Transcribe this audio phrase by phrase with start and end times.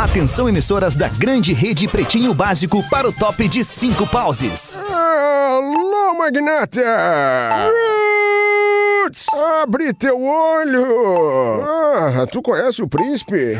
[0.00, 4.78] Atenção emissoras da grande rede Pretinho Básico para o top de cinco pauses.
[4.90, 6.80] Alô, magnata!
[9.04, 9.26] Roots!
[9.62, 11.62] Abre teu olho!
[11.62, 13.58] Ah, tu conhece o príncipe?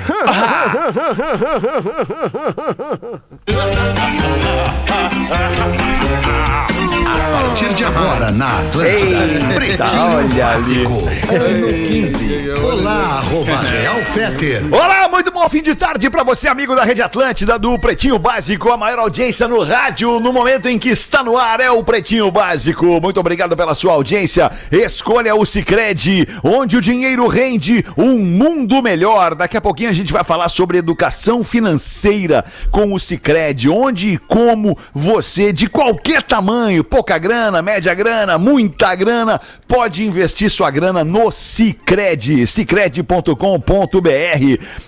[7.07, 9.55] A partir de agora na Atlântida.
[9.55, 10.85] Pretinho olha ali.
[10.85, 10.93] Básico.
[11.35, 12.51] Ano 15.
[12.51, 14.63] Olá, arroba Real Feter.
[14.73, 18.71] Olá, muito bom fim de tarde pra você, amigo da Rede Atlântida, do Pretinho Básico,
[18.71, 22.31] a maior audiência no rádio, no momento em que está no ar, é o Pretinho
[22.31, 23.01] Básico.
[23.01, 24.51] Muito obrigado pela sua audiência.
[24.71, 29.35] Escolha o Cicred, onde o dinheiro rende um mundo melhor.
[29.35, 34.19] Daqui a pouquinho a gente vai falar sobre educação financeira com o Cicred, onde e
[34.19, 41.03] como você, de qualquer tamanho, pouca grana, média grana, muita grana, pode investir sua grana
[41.03, 43.35] no Cicred, cicred.com.br.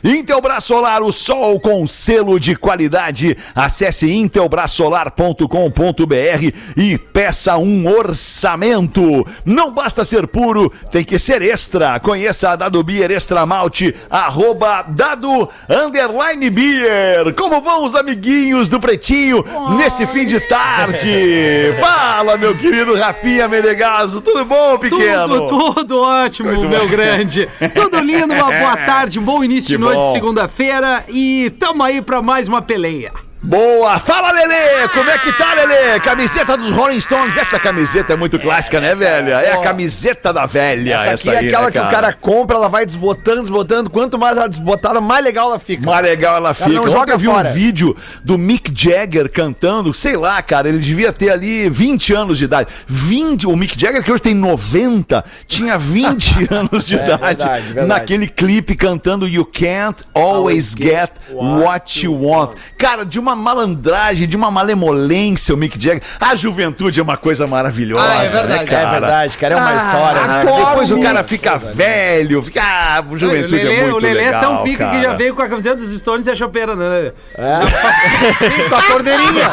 [0.05, 3.37] Intelbras Solar, o sol com selo de qualidade.
[3.55, 9.27] Acesse intelbrasolar.com.br e peça um orçamento.
[9.45, 11.99] Não basta ser puro, tem que ser extra.
[12.01, 17.35] Conheça a Dado Beer Extra Malte, arroba Dado Underline Beer.
[17.35, 19.45] Como vão os amiguinhos do Pretinho
[19.77, 21.73] nesse fim de tarde?
[21.81, 25.47] Fala, meu querido Rafinha Menegaso, tudo bom, pequeno?
[25.47, 26.89] Tudo, tudo ótimo, Muito meu bom.
[26.89, 27.49] grande.
[27.75, 30.32] Tudo lindo, uma boa tarde, um bom início Que de noite, bom.
[30.33, 31.05] Segunda-feira.
[31.09, 33.13] E tamo aí pra mais uma peleia.
[33.45, 33.99] Boa!
[33.99, 34.89] Fala, Lelê!
[34.95, 35.99] Como é que tá, Lelê?
[35.99, 37.37] Camiseta dos Rolling Stones.
[37.37, 39.33] Essa camiseta é muito clássica, né, velha?
[39.41, 40.95] É a camiseta da velha.
[40.95, 43.91] Essa Essa, aqui é aquela né, que o cara compra, ela vai desbotando, desbotando.
[43.91, 45.85] Quanto mais ela desbotada, mais legal ela fica.
[45.85, 46.69] Mais legal ela fica.
[46.69, 47.49] não Ontem joga eu vi fora.
[47.49, 52.39] um vídeo do Mick Jagger cantando, sei lá, cara, ele devia ter ali 20 anos
[52.39, 52.69] de idade.
[52.87, 57.89] 20, o Mick Jagger, que hoje tem 90, tinha 20 anos de idade verdade, verdade.
[57.89, 62.53] naquele clipe cantando You Can't Always Get What You Want.
[62.79, 66.03] Cara, de uma malandragem, de uma malemolência o Mick Jagger.
[66.21, 68.49] A juventude é uma coisa maravilhosa, Ah, é verdade.
[68.49, 68.89] né, cara?
[68.89, 70.45] É verdade, cara, é uma história, né?
[70.67, 72.63] Depois o Mick, cara fica velho, fica...
[72.63, 75.05] Ah, a o juventude Lelê, é muito o Lelê legal, é tão pica que já
[75.05, 75.17] cara.
[75.17, 77.13] veio com a camiseta dos Stones e a chopeira, né, Lelê?
[78.69, 79.51] Com a torneirinha.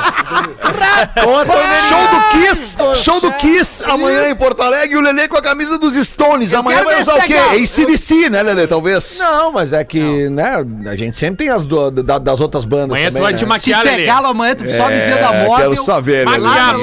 [1.24, 1.80] Com a torneirinha.
[1.90, 2.78] Show do Kiss!
[3.04, 6.54] Show do Kiss amanhã em Porto Alegre e o Lelê com a camisa dos Stones.
[6.54, 7.34] Amanhã quero vai usar o quê?
[7.36, 8.68] ACDC, né, Lelê?
[8.68, 9.18] Talvez.
[9.20, 12.90] Não, mas é que, né, a gente sempre tem as do- da- das outras bandas
[12.92, 13.38] Amanhã também, vai né?
[13.70, 13.98] Se maquiar, Lelê.
[14.06, 15.70] pegá-lo amanhã, tu sobe em cima da É, móvel.
[15.72, 16.74] quero só ver, lá,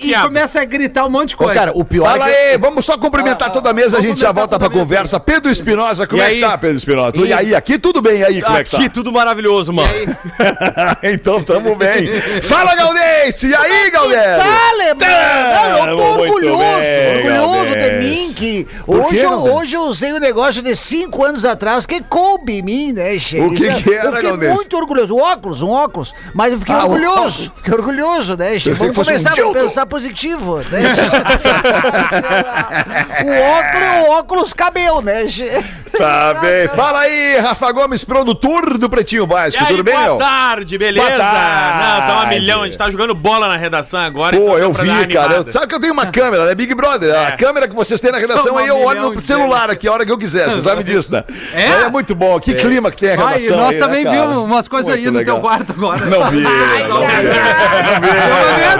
[0.00, 1.54] e começa a gritar um monte de Ô, coisa.
[1.54, 2.38] cara, o pior Fala é que...
[2.52, 5.18] aí, vamos só cumprimentar toda a mesa, a gente já volta pra conversa.
[5.18, 6.34] Pedro Espinosa, como E é aí?
[6.36, 7.16] que tá, Pedro Espinosa?
[7.16, 8.76] E aí, aqui tudo bem, e aí, como é que tá?
[8.76, 9.88] Aqui tudo maravilhoso, mano.
[11.02, 12.08] então tamo bem.
[12.42, 13.48] Fala, Gaudense!
[13.48, 14.16] E aí, Gaudense?
[14.98, 20.18] Tá, eu tô orgulhoso, bem, orgulhoso de mim que hoje, eu, hoje eu usei um
[20.20, 23.40] negócio de cinco anos atrás que coube em mim, né, che?
[23.40, 24.54] O que é- que era, Eu fiquei Gaudense?
[24.54, 25.14] muito orgulhoso.
[25.16, 26.14] Um óculos, um óculos.
[26.34, 27.52] Mas eu fiquei Ah, orgulhoso.
[27.56, 30.82] Fiquei orgulhoso, né, Vamos fosse um começar a pensar positivo, né?
[33.24, 35.26] o óculos, o óculos cabeu, né?
[35.98, 36.68] Tá bem.
[36.68, 40.16] Fala aí, Rafa Gomes, produtor do Pretinho E Básico, aí, tudo bem, boa meu?
[40.18, 41.06] tarde, beleza?
[41.06, 41.78] Boa tarde.
[42.00, 44.36] Não, tá uma milhão, a gente tá jogando bola na redação agora.
[44.36, 45.34] Pô, então eu vi, cara.
[45.36, 46.54] Eu- sabe que eu tenho uma câmera, né?
[46.54, 47.14] Big Brother.
[47.14, 47.30] A É.
[47.32, 50.04] câmera que vocês têm na redação Toma aí, eu olho no celular aqui a hora
[50.04, 50.48] que eu quiser.
[50.48, 51.24] Você sabe disso, né?
[51.54, 51.88] É?
[51.88, 52.38] muito bom.
[52.40, 53.56] Que clima que tem a Ai, redação.
[53.56, 55.36] nós aí, também né, vimos umas coisas aí no legal.
[55.36, 56.04] teu quarto agora.
[56.06, 56.40] Não vi.
[56.40, 57.26] Não vi.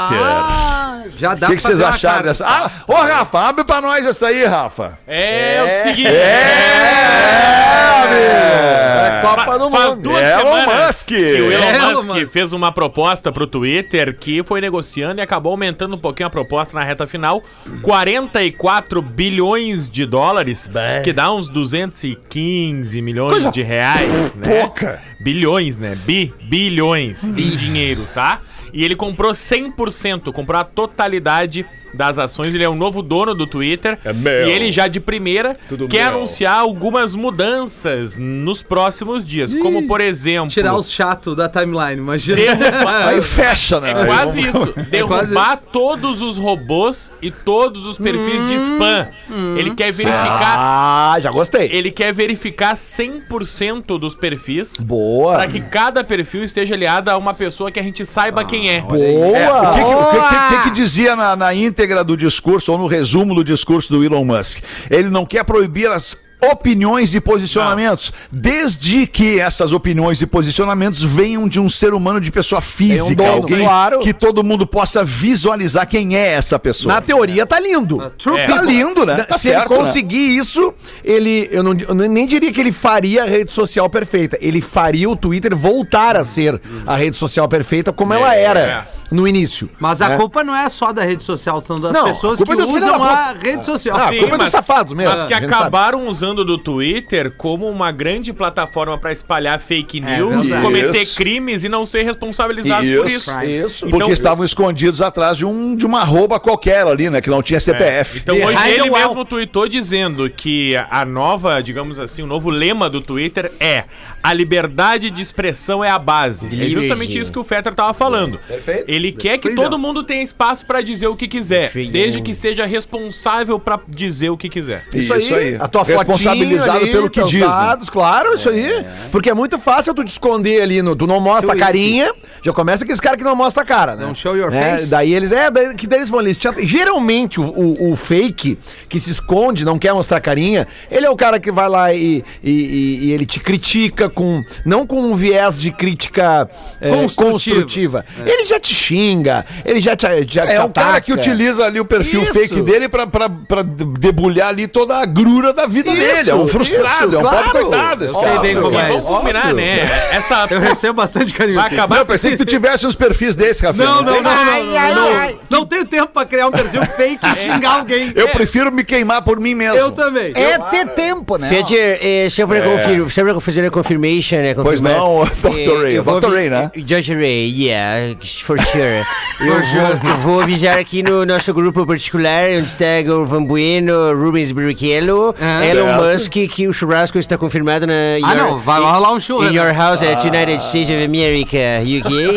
[1.19, 2.45] Já O dá que, que pra vocês acharam dessa?
[2.47, 4.99] Ah, ô Rafa, abre pra nós essa aí, Rafa.
[5.07, 6.09] É, o seguinte.
[6.09, 9.29] É, amigo.
[9.37, 10.03] Copa do Faz Mundo.
[10.03, 11.07] duas Elon semanas Musk.
[11.09, 12.33] que o Elon, Elon Musk, Musk.
[12.33, 16.79] fez uma proposta pro Twitter que foi negociando e acabou aumentando um pouquinho a proposta
[16.79, 17.43] na reta final.
[17.83, 20.71] 44 bilhões de dólares,
[21.03, 24.43] que dá uns 215 milhões Coisa de reais, né?
[24.61, 25.03] pouca.
[25.21, 25.97] Bilhões, né?
[26.05, 28.41] Bi, bilhões em dinheiro, tá?
[28.75, 32.53] E ele comprou 100%, comprou a totalidade das ações.
[32.53, 33.97] Ele é o novo dono do Twitter.
[34.05, 34.49] É meu.
[34.49, 35.57] E ele já de primeira
[35.89, 39.55] quer anunciar algumas mudanças nos próximos dias.
[39.55, 40.49] Como, por exemplo...
[40.51, 42.37] Tirar os chatos da timeline, imagina.
[42.37, 43.93] derrubar- Aí fecha, né?
[43.93, 44.73] É quase isso.
[44.75, 49.09] quase Derrubar todos os robôs e todos os perfis de spam.
[49.57, 50.57] Ele quer verificar.
[50.59, 51.69] Ah, já gostei.
[51.71, 55.35] Ele quer verificar 100% dos perfis Boa.
[55.37, 58.77] para que cada perfil esteja aliado a uma pessoa que a gente saiba quem é.
[58.77, 59.71] É, Boa.
[59.71, 62.79] o que, que- o que- que- que que dizia na, na íntegra do discurso, ou
[62.79, 64.59] no resumo do discurso do Elon Musk?
[64.91, 66.17] Ele não quer proibir as
[66.51, 72.31] opiniões e posicionamentos, desde que essas opiniões e posicionamentos venham de um ser humano de
[72.31, 74.01] pessoa física, dono, alguém claro.
[74.01, 76.95] que todo mundo possa visualizar quem é essa pessoa.
[76.95, 78.03] Na teoria tá lindo.
[78.03, 78.47] É.
[78.47, 79.25] Tá lindo, né?
[79.25, 79.85] Tá Se certo, ele né?
[79.85, 80.73] conseguir isso,
[81.05, 81.49] ele.
[81.51, 84.39] Eu, não, eu nem diria que ele faria a rede social perfeita.
[84.41, 89.29] Ele faria o Twitter voltar a ser a rede social perfeita como ela era no
[89.29, 89.71] início.
[89.79, 90.17] Mas a né?
[90.17, 93.03] culpa não é só da rede social, são das Não, pessoas que é filhos usam
[93.03, 93.97] a rede social.
[93.97, 97.93] Ah, a culpa é dos safados mesmo, Mas que acabaram usando do Twitter como uma
[97.93, 100.63] grande plataforma para espalhar fake É news, verdade.
[100.63, 101.17] cometer Isso.
[101.17, 103.31] crimes e não ser responsabilizados por isso.
[103.45, 103.81] Isso.
[103.87, 107.21] Porque Então- estavam escondidos atrás de, um, de uma arroba qualquer ali, né?
[107.21, 108.19] Que não tinha CPF.
[108.21, 112.89] Então The hoje ele mesmo tweetou dizendo que a nova, digamos assim, o novo lema
[112.89, 113.85] do Twitter é
[114.23, 116.49] a liberdade de expressão é a base.
[116.59, 118.39] É justamente isso que o Fetter tava falando.
[118.49, 118.85] Perfeito.
[118.89, 122.65] Ele quer que todo mundo tenha espaço pra dizer o que quiser, desde que seja
[122.65, 124.85] responsável pra dizer o que quiser.
[124.95, 125.57] Isso aí, Isso aí.
[125.61, 125.85] a tua
[126.17, 127.47] Responsabilizado ali, pelo que diz, né?
[127.47, 128.85] dados, claro, isso aí.
[129.13, 132.13] Porque é muito fácil tu te esconder ali, no, tu não mostra a carinha,
[132.43, 134.05] já começa aqueles caras que não mostra a cara, né?
[134.07, 134.87] Don't show your É, face.
[134.91, 136.35] Daí eles, é, daí, que daí eles vão ali.
[136.35, 138.59] te- Geralmente o, o- o fake
[138.89, 141.93] que se esconde, não quer mostrar a carinha, ele é o cara que vai lá
[141.93, 146.49] e, e- e- e ele te critica com, não com um viés de crítica
[146.81, 147.33] é, Construtiva.
[147.33, 148.05] construtiva.
[148.25, 151.81] Ele já te xinga, ele já te, já É te um cara que utiliza ali
[151.81, 152.33] o perfil Isso.
[152.33, 156.04] fake dele pra, pra, pra debulhar ali toda a grura da vida Isso, dele.
[156.05, 157.45] É um frustrado, isso, é um claro.
[157.45, 158.05] pobre coitado.
[158.05, 158.41] esse Eu sei cara.
[158.43, 159.15] bem como é vamos isso.
[159.15, 159.81] combinar, né?
[160.13, 161.57] Essa Eu recebo bastante carinho.
[161.61, 163.89] vai acabar Não, eu pensei que tu tivesse uns perfis desses, Rafael.
[163.89, 165.37] Não, não, não, não, Ai, não, ai, não, ai.
[165.51, 168.13] não tenho tempo pra criar um perfil fake e xingar alguém.
[168.15, 169.77] Eu prefiro me queimar por mim mesmo.
[169.77, 170.33] Eu também.
[170.35, 171.49] É ter tempo, né?
[171.49, 174.55] Fetcher, é, só para confir, só para fazer a confirmation, né?
[174.55, 175.83] Pois não, Dr.
[175.83, 176.29] Ray, eu vou Dr.
[176.33, 176.71] Ray, né?
[176.77, 177.17] Dr.
[177.17, 178.15] Ray, yeah,
[178.45, 179.05] for sure.
[179.41, 184.15] eu, vou, eu vou avisar aqui no nosso grupo particular, onde está o Van Bueno,
[184.15, 185.65] Rubens Barrichello, Ah.
[185.67, 187.93] Elon Musk, que o churrasco está confirmado na...
[188.23, 189.59] Ah, não, vai rolar um show, In né?
[189.59, 192.35] your house at United States of America, UK.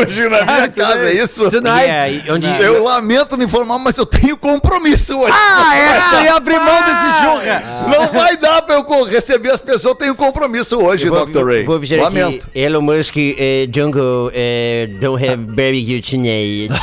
[0.06, 1.48] Hoje na minha casa, é isso?
[1.52, 2.46] yeah, e onde...
[2.62, 5.34] Eu lamento me informar, mas eu tenho compromisso hoje.
[5.34, 7.62] Ah, é, tu ia abrir mão desse churra.
[7.88, 11.44] Não vai dar pra eu receber as pessoas, eu tenho compromisso hoje, Eu vou, Dr.
[11.46, 11.64] Ray.
[11.64, 12.46] vou Lamento.
[12.46, 16.70] aqui, Elon Musk, eh, Jungle, eh, don't have barbecue tonight.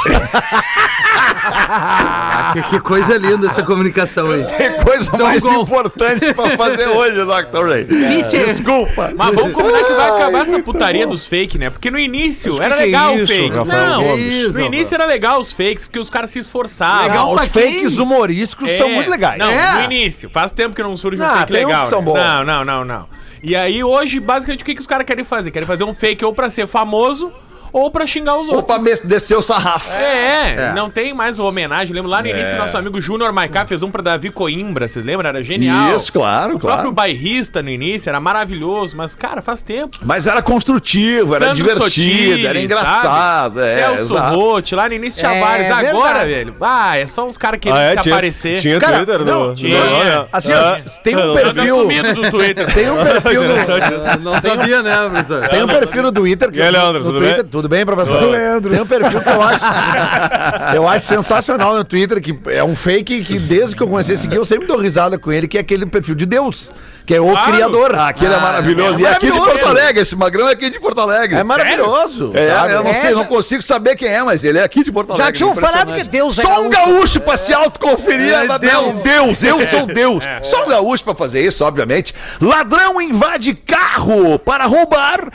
[2.63, 4.43] Que, que coisa linda essa comunicação aí.
[4.45, 5.61] Tem coisa mais gol.
[5.63, 7.65] importante pra fazer hoje, Dr.
[7.67, 7.85] Ray.
[8.23, 9.11] Desculpa.
[9.15, 11.69] Mas vamos combinar que vai acabar essa putaria dos fake, né?
[11.69, 13.55] Porque no início era que é legal o isso, fake.
[13.55, 14.25] Rafael Não, Gomes?
[14.25, 17.07] Isso, no início era legal os fakes, porque os caras se esforçavam.
[17.07, 19.37] Legal os fakes humorísticos É, são muito legais.
[19.39, 19.73] Não, É.
[19.73, 20.29] no início.
[20.29, 21.81] Faz tempo que não surge um Ah, fake tem uns legal.
[21.83, 22.05] que são né?
[22.05, 22.17] bons.
[22.17, 23.07] Não, não, não, não.
[23.43, 25.51] E aí hoje, basicamente, o que, que os caras querem fazer?
[25.51, 27.31] Querem fazer um fake ou pra ser famoso
[27.73, 28.75] ou pra xingar os Ou outros.
[28.75, 29.91] pra mes- descer o sarrafo.
[29.93, 31.93] É, não tem mais homenagem.
[31.93, 35.29] Lembro lá no início, nosso amigo Júnior Maiká fez um pra Davi Coimbra, vocês lembram?
[35.29, 35.95] Era genial.
[35.95, 36.75] Isso, claro, O claro.
[36.77, 39.97] próprio bairrista no início era maravilhoso, mas, cara, faz tempo.
[40.03, 43.55] Mas era construtivo, era Sandro divertido, Sotile, era engraçado.
[43.55, 43.61] sabe?
[43.61, 44.17] É, Celso.
[44.17, 45.69] Roth, lá no início tinha É, vários.
[45.69, 46.29] Agora, verdade.
[46.29, 47.95] velho, ah, é só uns caras querendo Ah, é?
[47.97, 48.61] Tinha- aparecer.
[48.61, 49.55] Tinha Cara, Twitter não, do...
[49.55, 49.79] tinha.
[49.79, 50.27] do- olha.
[50.31, 51.87] Assim, ó, tem um Tá perfil.
[52.15, 52.73] do Twitter.
[52.73, 55.47] Tem um perfil no, Não sabia, né, professor?
[55.49, 57.45] Tem um perfil no Twitter que E aí, Leandro, no tudo Twitter, bem?
[57.67, 58.21] Tudo bem, professor?
[58.23, 58.71] Leandro.
[58.71, 59.65] Tem um perfil que eu acho
[60.75, 64.17] eu acho sensacional no Twitter que é um fake que desde que eu comecei a
[64.17, 66.71] seguir eu sempre dou risada com ele, que é aquele perfil de Deus,
[67.05, 67.51] que é o Claro.
[67.51, 67.95] criador.
[67.95, 68.99] Ah, aquele é maravilhoso.
[68.99, 69.59] é e é aqui de maravilhoso.
[69.59, 71.37] Porto Alegre, esse magrão é aqui de Porto Alegre.
[71.39, 72.31] É maravilhoso.
[72.33, 72.73] É, sabe?
[72.73, 74.91] eu não É, sei, não já- consigo saber quem é, mas ele é aqui de
[74.91, 75.25] Porto Alegre.
[75.27, 77.19] Já tinham falado que Deus é Só um gaúcho.
[77.21, 78.33] pra se autoconferir.
[78.33, 78.95] É, É, Deus.
[79.03, 79.39] Deus.
[79.39, 80.23] Deus, eu sou Deus.
[80.43, 82.13] Só um gaúcho pra fazer isso, obviamente.
[82.41, 85.29] Ladrão invade carro para roubar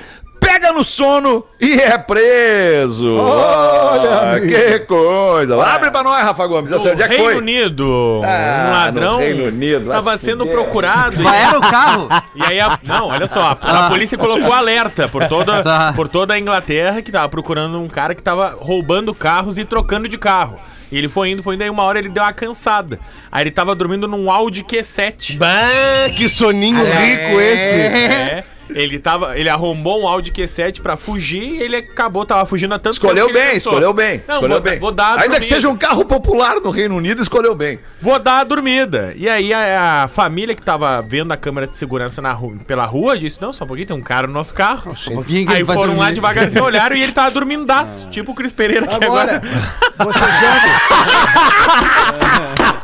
[0.52, 3.16] pega no sono e é preso.
[3.16, 5.62] Olha, que coisa.
[5.64, 6.70] Abre pra nós, Rafa Gomes.
[6.70, 7.36] No onde é que Reino foi?
[7.36, 10.52] Unido, Ah, um ladrão no Reino Unido, se sendo fuder.
[10.54, 11.22] procurado.
[11.22, 12.08] Qual era o carro?
[12.34, 13.90] E aí, a- não, olha só, a, a Ah.
[13.90, 15.92] polícia colocou alerta por toda, Tá.
[15.94, 20.08] por toda a Inglaterra que tava procurando um cara que tava roubando carros e trocando
[20.08, 20.58] de carro.
[20.90, 22.98] E ele foi indo, foi indo, aí uma hora ele deu uma cansada.
[23.30, 25.36] Aí ele tava dormindo num Audi Q7.
[25.38, 25.48] Bah,
[26.16, 27.80] que soninho rico esse.
[27.80, 28.44] É.
[28.74, 32.78] Ele tava, ele arrombou um Audi Q7 pra fugir e ele acabou, tava fugindo a
[32.78, 34.22] tanto Escolheu tempo bem, escolheu bem.
[34.26, 34.78] Não, escolheu vou, bem.
[34.78, 35.54] vou dar Ainda que dormida.
[35.54, 37.78] seja um carro popular no Reino Unido, escolheu bem.
[38.00, 39.12] Vou dar a dormida.
[39.16, 42.84] E aí a, a família que tava vendo a câmera de segurança na rua, pela
[42.84, 44.92] rua disse: Não, só um pouquinho, tem um cara no nosso carro.
[45.08, 48.08] Um pouquinho que Aí foram lá devagarzinho, olharam e ele tava dormindaço.
[48.10, 49.42] Tipo o Cris Pereira aqui agora.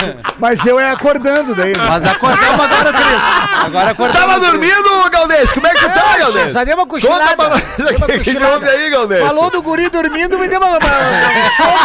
[0.38, 1.72] Mas eu é acordando daí.
[1.76, 1.84] né?
[1.86, 3.64] Mas acordamos agora, Cris.
[3.64, 4.26] Agora acordamos.
[4.26, 5.52] Tava dormindo, Galdês?
[5.52, 6.52] Como é que tu tá, Galdês?
[6.52, 7.36] Só deu uma Conta cochilada.
[7.36, 7.56] pra uma
[8.16, 9.26] o que houve aí, Galdês.
[9.26, 10.78] Falou do guri dormindo, me deu uma.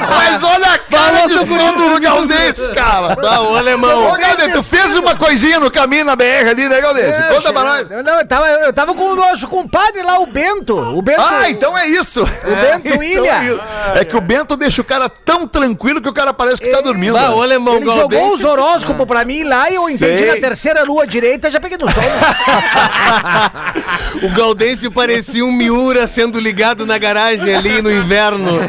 [0.10, 3.15] Mas olha a cara do sono do Galdês, cara.
[3.15, 4.07] Tá, ô alemão.
[4.13, 7.13] Ô, Galdês, tu fez uma coisinha no caminho na BR ali, né, Galdês?
[7.13, 7.91] É, Conta pra nós.
[7.91, 10.77] Eu, não, eu, tava, eu tava com o nosso compadre lá, o Bento.
[10.77, 11.22] O Bento.
[11.22, 12.24] Ah, então é isso.
[12.24, 13.62] O Bento Ilha.
[13.95, 14.00] é.
[14.00, 16.81] É que o Bento deixa o cara tão tranquilo que o cara parece que tá
[16.81, 17.13] dormindo.
[17.13, 20.28] Bah, ô alemão, Ele jogou os horóscopos pra mim lá e eu entendi Sei.
[20.28, 22.06] na terceira lua direita, já peguei no sono.
[24.24, 28.60] O Gaudêncio parecia um Miura sendo ligado na garagem ali no inverno.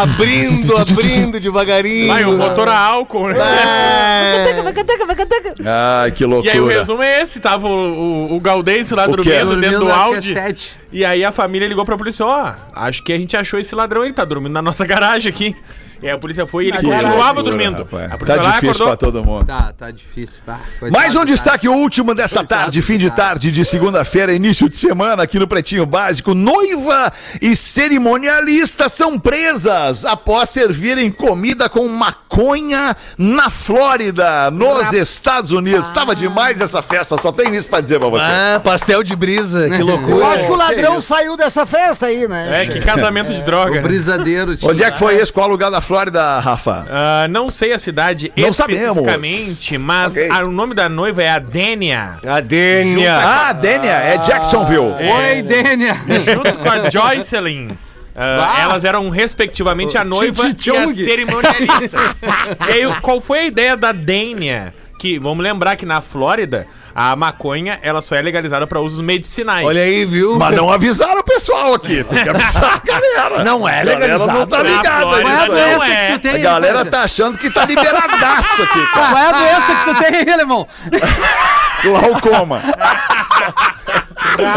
[0.00, 2.08] abrindo, abrindo devagarinho.
[2.08, 3.36] Vai, o motor a álcool, né?
[3.38, 4.62] É.
[4.62, 5.54] vai cateca, vai cateca.
[5.64, 6.52] Ai, que E loucura.
[6.54, 9.90] aí o resumo é esse, tava o, o, o Gaudêncio lá O dormindo dentro do
[9.92, 10.34] Audi.
[10.34, 10.70] Q7.
[10.90, 14.04] E aí a família ligou pra polícia, ó, acho que a gente achou esse ladrão,
[14.04, 15.54] ele tá dormindo na nossa garagem aqui.
[16.02, 17.78] E aí a polícia foi e ele Que continuava loucura, dormindo.
[17.84, 18.12] rapaz.
[18.12, 19.46] A polícia Tá lá difícil pra todo mundo.
[19.46, 20.40] Tá, tá difícil.
[20.44, 20.60] Pá,
[20.90, 24.76] Mais um destaque, o último dessa Coitado, tarde, fim de tarde de segunda-feira, início de
[24.76, 26.34] semana, aqui no Pretinho Básico.
[26.34, 35.88] Noiva e cerimonialista são presas após servirem comida com maconha na Flórida, nos Estados Unidos.
[35.90, 38.24] Tava demais essa festa, só tem isso pra dizer pra você.
[38.24, 40.26] Ah, pastel de brisa, que Eu loucura.
[40.28, 42.62] acho que o ladrão que saiu dessa festa aí, né?
[42.62, 43.72] É, que casamento de droga.
[43.72, 43.80] O né?
[43.80, 44.54] brisadeiro.
[44.62, 45.32] Onde é que foi esse?
[45.32, 46.84] Qual lugar da Flórida, Rafa?
[46.90, 49.86] Ah, não sei a cidade Não especificamente, sabemos.
[49.86, 50.28] mas Ok.
[50.32, 52.18] ah, o nome da noiva é a Dênia.
[52.26, 53.16] A Dênia.
[53.16, 54.92] Ah, Dênia, é Jacksonville.
[54.92, 55.94] Oi, Dênia.
[56.34, 57.70] Junto com a Joycelyn.
[58.18, 58.62] Ah.
[58.62, 61.98] elas eram respectivamente a noiva e a cerimonialista.
[62.68, 64.72] e aí, qual foi a ideia da Dênia?
[65.06, 69.64] Que, vamos lembrar que na Flórida, a maconha, ela só é legalizada para usos medicinais.
[69.64, 70.36] Olha aí, viu?
[70.36, 72.02] Mas não avisaram o pessoal aqui.
[72.02, 73.44] Tem que avisar a galera.
[73.44, 75.48] Não é A galera não tá ligada Flórida, Qual é a nisso aí.
[75.48, 76.06] doença Não é.
[76.06, 76.34] que tu tem?
[76.34, 79.06] A galera tá achando que tá liberadaço aqui, cara.
[79.12, 79.94] Qual é a doença que tu
[80.24, 80.66] tem, alemão?
[81.84, 82.60] Glaucoma.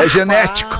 [0.03, 0.75] É genético.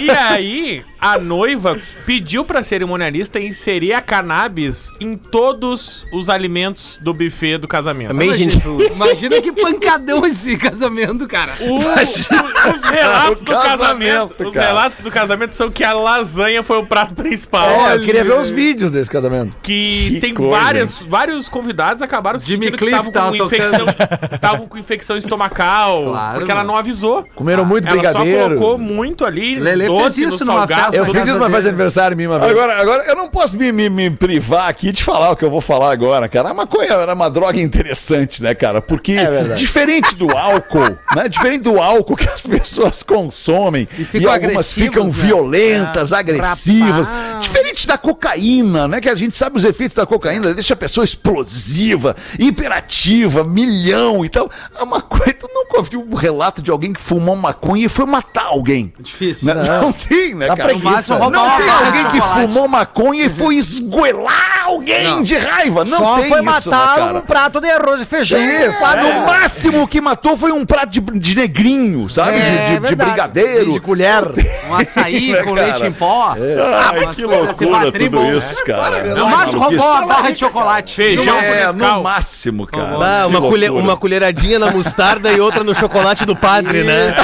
[0.00, 7.12] E aí, a noiva pediu pra cerimonialista inserir a cannabis em todos os alimentos do
[7.12, 8.10] buffet do casamento.
[8.12, 8.84] Amazing food.
[8.92, 11.52] Imagina que pancadão esse casamento, cara.
[11.60, 14.66] O- o- os relatos O do casamento, casamento, os cara.
[14.66, 17.68] relatos do casamento são que a lasanha foi o prato principal.
[17.90, 19.54] É, eu queria ver os vídeos desse casamento.
[19.62, 20.50] Que, Que tem coisa.
[20.58, 23.86] várias, vários convidados acabaram Jimmy sentindo que Cliff estavam com, tava infecção,
[24.34, 26.72] estavam com infecção estomacal, Claro, porque ela mano.
[26.72, 27.24] não avisou.
[27.34, 28.56] Comeram muito Ela só brigadeiro.
[28.56, 30.82] colocou muito ali, Lelê doce fez isso numa salgado.
[30.82, 32.50] festa Eu fiz isso numa festa de aniversário minha uma vez.
[32.50, 35.50] Agora, agora, eu não posso me, me, me privar aqui de falar o que eu
[35.50, 36.50] vou falar agora, cara.
[36.50, 38.80] A maconha era uma droga interessante, né, cara?
[38.80, 41.28] Porque, É diferente do álcool, né?
[41.28, 45.10] Diferente do álcool que as pessoas consomem e, ficam algumas ficam né?
[45.12, 47.08] violentas, agressivas.
[47.08, 47.44] Rapaz.
[47.44, 49.00] Diferente da cocaína, né?
[49.00, 54.28] Que a gente sabe os efeitos da cocaína, deixa a pessoa explosiva, hiperativa, milhão e
[54.28, 54.50] tal.
[54.78, 58.46] A maconha, tu nunca ouviu um relato de alguém que fumou maconha e foi matar
[58.46, 58.92] alguém.
[58.98, 59.54] Difícil.
[59.54, 59.62] Né?
[59.62, 60.68] Não, tem, né, Dá cara?
[60.70, 61.18] preguiça.
[61.18, 65.84] Não tem alguém que fumou maconha e foi esgoelar alguém de raiva.
[65.84, 68.38] Não Só tem foi isso, né, matar um prato de arroz e feijão.
[68.40, 72.38] Isso, ah, no máximo o que matou foi um prato de, de negrinho, sabe?
[72.38, 73.10] É, de, de- de verdade.
[73.10, 73.72] brigadeiro.
[73.72, 74.22] De colher.
[74.68, 75.66] Um açaí Né, com cara?
[75.66, 76.34] leite em pó.
[76.36, 79.02] Ai, Umas que coisas assim, loucura tudo isso, cara.
[79.14, 80.94] No máximo, roubou uma barra de chocolate.
[80.96, 82.96] Feijão É, no máximo, cara.
[83.00, 87.14] Ah, Que uma, colher- uma colheradinha na mostarda e outra no chocolate do padre, né?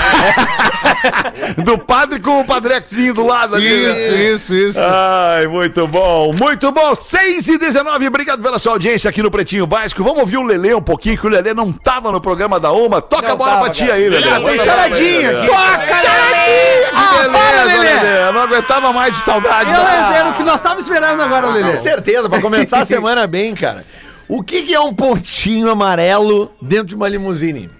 [1.64, 3.69] Do padre com o padrequezinho do lado ali.
[3.69, 3.93] né?
[3.93, 4.81] Isso, isso, isso.
[4.81, 6.95] Ai, muito bom, muito bom.
[6.95, 10.02] 6 e 19, obrigado pela sua audiência aqui no Pretinho Básico.
[10.02, 13.00] Vamos ouvir o Lelê um pouquinho, que o Lelê não tava no programa da Uma.
[13.00, 14.25] Toca a bola tava, pra tia aí, Lelê.
[14.31, 15.47] Lelê, tem charadinha aqui.
[15.47, 16.88] Toca, charadinha!
[16.95, 18.23] Ah, Que para, beleza, Lelê.
[18.28, 19.71] Eu não aguentava mais de saudade.
[19.71, 21.71] Eu da- era o que nós estávamos esperando agora, Lelê.
[21.73, 23.85] Com certeza, pra começar a semana bem, cara.
[24.31, 27.71] O que, que é um pontinho amarelo dentro de uma limusine?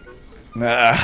[0.59, 0.97] Ah,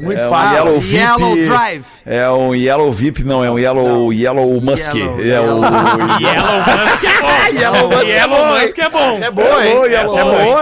[0.00, 0.54] Muito é um fácil.
[0.56, 0.96] Yellow VIP.
[0.96, 1.84] Yellow Drive.
[2.06, 4.94] É um Yellow VIP, não, é um Yellow, Yellow Musk.
[4.94, 7.54] Yellow, é o Yellow Musk é bom.
[7.60, 9.18] Yellow Musk é Yellow bom, Musk é bom.
[9.22, 9.70] É boa, hein?
[9.72, 10.08] É boa, Yellow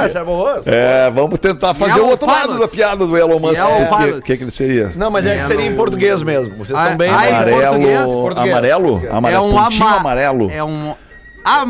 [0.03, 0.63] Essa é boa, é boa.
[0.67, 2.61] É, vamos tentar fazer Yellow o outro lado Pilot.
[2.61, 3.57] da piada do Elon Musk.
[3.57, 4.93] Yellow O que, que, que ele seria?
[4.95, 6.57] Não, mas é que seria em português mesmo.
[6.57, 7.11] Vocês Ah, estão bem.
[7.11, 7.15] ah?
[7.15, 8.29] Amarelo.
[8.37, 9.03] Amarelo?
[9.11, 9.29] Amarelo.
[9.29, 10.51] É um ama- amarelo.
[10.51, 10.95] É um.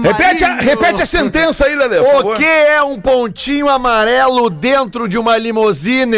[0.03, 5.17] Repete a, repete a sentença aí, por O que é um pontinho amarelo dentro de
[5.19, 6.17] uma limusine?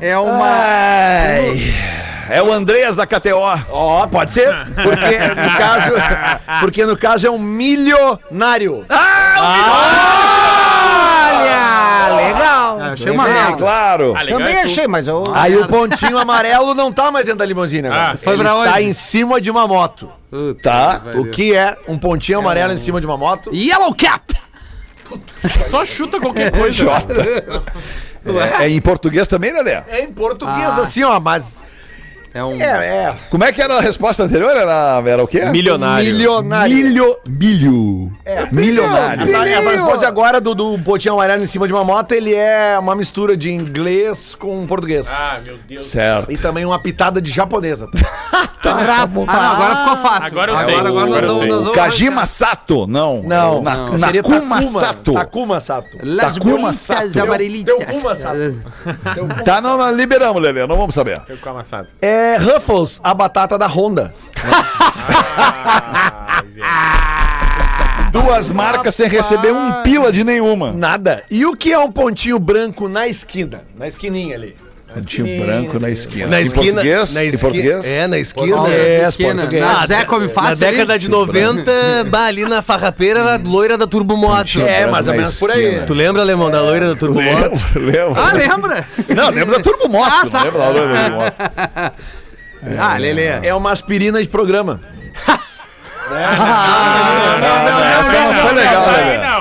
[0.00, 0.46] É uma.
[0.46, 1.74] Ai.
[2.30, 3.40] É o Andreas da KTO.
[3.70, 4.54] Ó, pode ser.
[4.84, 5.92] Porque no caso,
[6.60, 8.86] porque no caso é um milionário.
[8.88, 9.74] Olha, legal.
[9.82, 10.39] Ah,
[12.90, 13.56] eu achei uma merda.
[13.56, 14.14] claro.
[14.16, 14.66] Ah, legal Também é tu.
[14.66, 15.24] achei, mas eu...
[15.34, 18.12] Aí o pontinho amarelo não tá mais dentro da limusine agora.
[18.12, 18.82] Ah, foi Ele pra está onde?
[18.84, 20.08] em cima de uma moto.
[20.62, 21.02] Tá.
[21.16, 23.50] O que é um pontinho amarelo em cima de uma moto?
[23.54, 24.34] Yellow Cap!
[25.68, 26.84] Só chuta qualquer coisa.
[28.60, 29.72] É, é em português também, Lelê?
[29.88, 30.82] É em português Ah.
[30.82, 31.62] assim, ó, mas
[32.32, 32.60] É um.
[32.60, 34.56] é, é Como é que era a resposta anterior?
[34.56, 35.44] Era, era o quê?
[35.46, 36.04] Milionário.
[36.06, 36.74] milionário.
[36.76, 37.16] Milho.
[37.28, 38.12] Milho.
[38.52, 39.22] Milionário.
[39.24, 42.78] Essa, essa resposta agora do, do pontinho amarelo em cima de uma moto, ele é
[42.78, 45.08] uma mistura de inglês com português.
[45.10, 45.84] Ah, meu Deus.
[45.86, 46.30] Certo.
[46.30, 47.88] E também uma pitada de japonesa.
[48.62, 50.26] Ah, não, agora ficou fácil.
[50.26, 50.74] Agora eu sei.
[50.74, 51.38] Agora, agora Agora eu nós vamos.
[51.38, 51.48] sei.
[51.48, 52.86] Nós vamos Kajima Sato.
[52.86, 53.22] Não.
[53.22, 53.98] Não, Na, não.
[53.98, 55.12] Nakuma Takuma Sato.
[55.14, 55.98] Takuma Sato.
[56.02, 57.20] Las Takuma Sato.
[57.22, 57.74] amarelitas.
[57.74, 58.58] Teu Kuma, sabe?
[59.46, 60.66] Tá, não, não, liberamos, Lelê.
[60.66, 61.20] Não vamos saber.
[61.26, 61.88] Eu com amassado.
[62.02, 64.14] É Ruffles, a batata da Honda.
[68.10, 70.72] Duas marcas sem receber um pila de nenhuma.
[70.72, 71.22] Nada.
[71.30, 73.62] E o que é um pontinho branco na esquina?
[73.76, 74.56] Na esquininha ali.
[74.94, 76.26] Pontinho branco na esquina.
[76.26, 76.64] Na Em esquina.
[76.82, 77.14] português?
[77.14, 77.50] Na Em esquina.
[77.50, 77.86] português?
[77.86, 78.56] É, na esquina.
[78.60, 79.34] Olha É, esquina.
[79.34, 79.62] português.
[79.62, 80.56] Na Zé come Na fácil.
[80.66, 81.00] década ali.
[81.00, 81.72] de 90,
[82.10, 84.60] bah, ali na farrapeira, era a loira da Turbomoto.
[84.60, 85.82] É, mais ou na menos por aí.
[85.86, 87.50] Tu lembra, Alemão, da loira da Turbomoto?
[87.78, 88.14] Lembro.
[88.20, 88.86] Ah, lembra?
[89.14, 90.10] Não, lembro da Turbo Moto.
[90.12, 90.38] Ah, tá.
[90.38, 91.94] Não lembro da loira da Turbo Moto.
[92.78, 93.26] Ah, Lelê.
[93.42, 94.80] É uma aspirina de programa.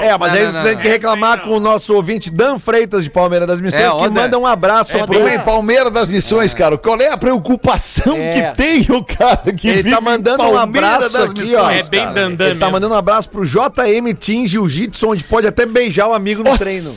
[0.02, 3.46] É, mas aí você tem que reclamar com o nosso ouvinte Dan Freitas de Palmeira
[3.46, 5.24] das Missões, É, que manda um abraço Tudo pro...
[5.24, 6.78] bem, Palmeiras das Missões, cara.
[6.78, 8.32] Qual é a preocupação É.
[8.32, 11.70] que tem o cara que Ele tá mandando um abraço aqui, ó.
[11.70, 15.66] É bem dandan Ele tá mandando um abraço pro JM Team Jiu-Jitsu, onde pode até
[15.66, 16.90] beijar o amigo no treino.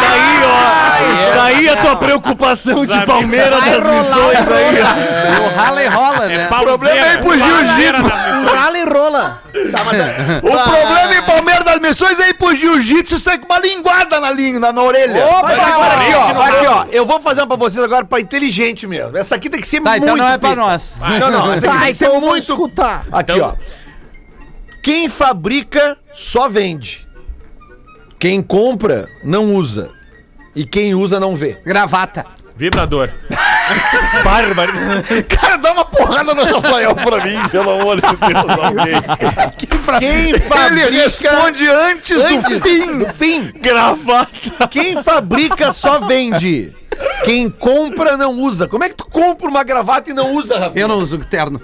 [0.00, 1.36] Daí, ó.
[1.36, 4.86] Daí a tua preocupação de Palmeiras Vai das Missões aí, ó.
[4.96, 6.48] É, o rala e rola, né?
[6.50, 7.83] O problema é ir pro jiu-jitsu.
[7.92, 9.42] Rala e rola.
[10.38, 14.18] O problema em Palmeiras das Missões é ir pro jiu-jitsu e sair com uma linguada
[14.20, 15.26] na, língua, na, na orelha.
[15.26, 16.86] Opa, Mas agora aqui, ó, aqui, ó.
[16.90, 19.16] Eu vou fazer uma pra vocês agora pra inteligente mesmo.
[19.16, 20.94] Essa aqui tem que ser Tá, muito então não é pra nós.
[21.00, 22.38] Não, não, essa aqui Tá, tem que ser então muito...
[22.38, 23.04] escutar.
[23.12, 23.84] Aqui, Então- ó.
[24.82, 27.06] Quem fabrica, só vende.
[28.18, 29.90] Quem compra, não usa.
[30.54, 31.58] E quem usa, não vê.
[31.64, 32.24] Gravata.
[32.56, 33.10] Vibrador.
[34.24, 34.72] Bárbaro.
[35.28, 38.58] Cara, dá uma porrada no Rafael pra mim, pelo amor de Deus.
[38.62, 39.98] alguém.
[40.00, 40.86] Quem fabrica...
[40.86, 42.98] Ele responde antes, Antes do fim.
[42.98, 43.52] do fim.
[43.60, 44.68] Gravata.
[44.70, 46.72] Quem fabrica, só vende.
[47.24, 48.68] Quem compra, não usa.
[48.68, 50.78] Como é que tu compra uma gravata e não usa, Rafa?
[50.78, 51.60] Eu não uso terno.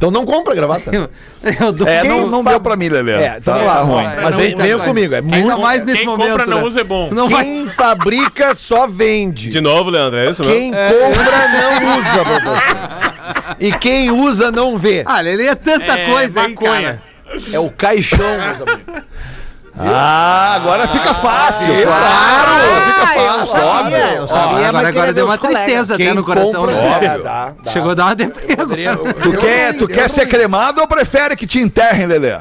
[0.00, 0.90] Então não compra gravata.
[0.94, 1.10] Eu,
[1.60, 3.12] eu dou É, Quem não, não deu pra mim, Lelê.
[3.12, 3.74] É, então Tá- vamos lá.
[3.74, 4.04] tá ruim.
[4.04, 4.84] É, Mas não, vem, tá bom.
[4.84, 5.60] comigo, é Ainda muito...
[5.60, 6.30] mais nesse Quem momento.
[6.30, 6.64] compra não né?
[6.64, 7.10] usa é bom.
[7.12, 7.44] Não vai.
[7.44, 9.50] Quem fabrica, só vende.
[9.50, 10.58] De novo, Leandro, é isso mesmo?
[10.58, 13.56] Quem compra, não usa, professor.
[13.60, 15.02] E quem usa, não vê.
[15.04, 17.02] Ah, Lelê é tanta É, coisa aí, cara.
[17.52, 19.09] É o caixão, meus amigos.
[19.82, 21.74] Ah, agora fica fácil.
[21.74, 22.04] eu- claro.
[22.04, 23.96] Ah, fica eu fácil, sabia, óbvio.
[24.16, 26.60] eu sabia, mas agora, agora ver deu uma tristeza até no coração.
[26.60, 26.98] compra, né?
[27.04, 27.70] é, dá, dá.
[27.70, 28.56] Chegou a dar uma deprê.
[29.22, 32.38] Tu quer, tu quer ser cremado ou prefere que te enterrem, Lelê?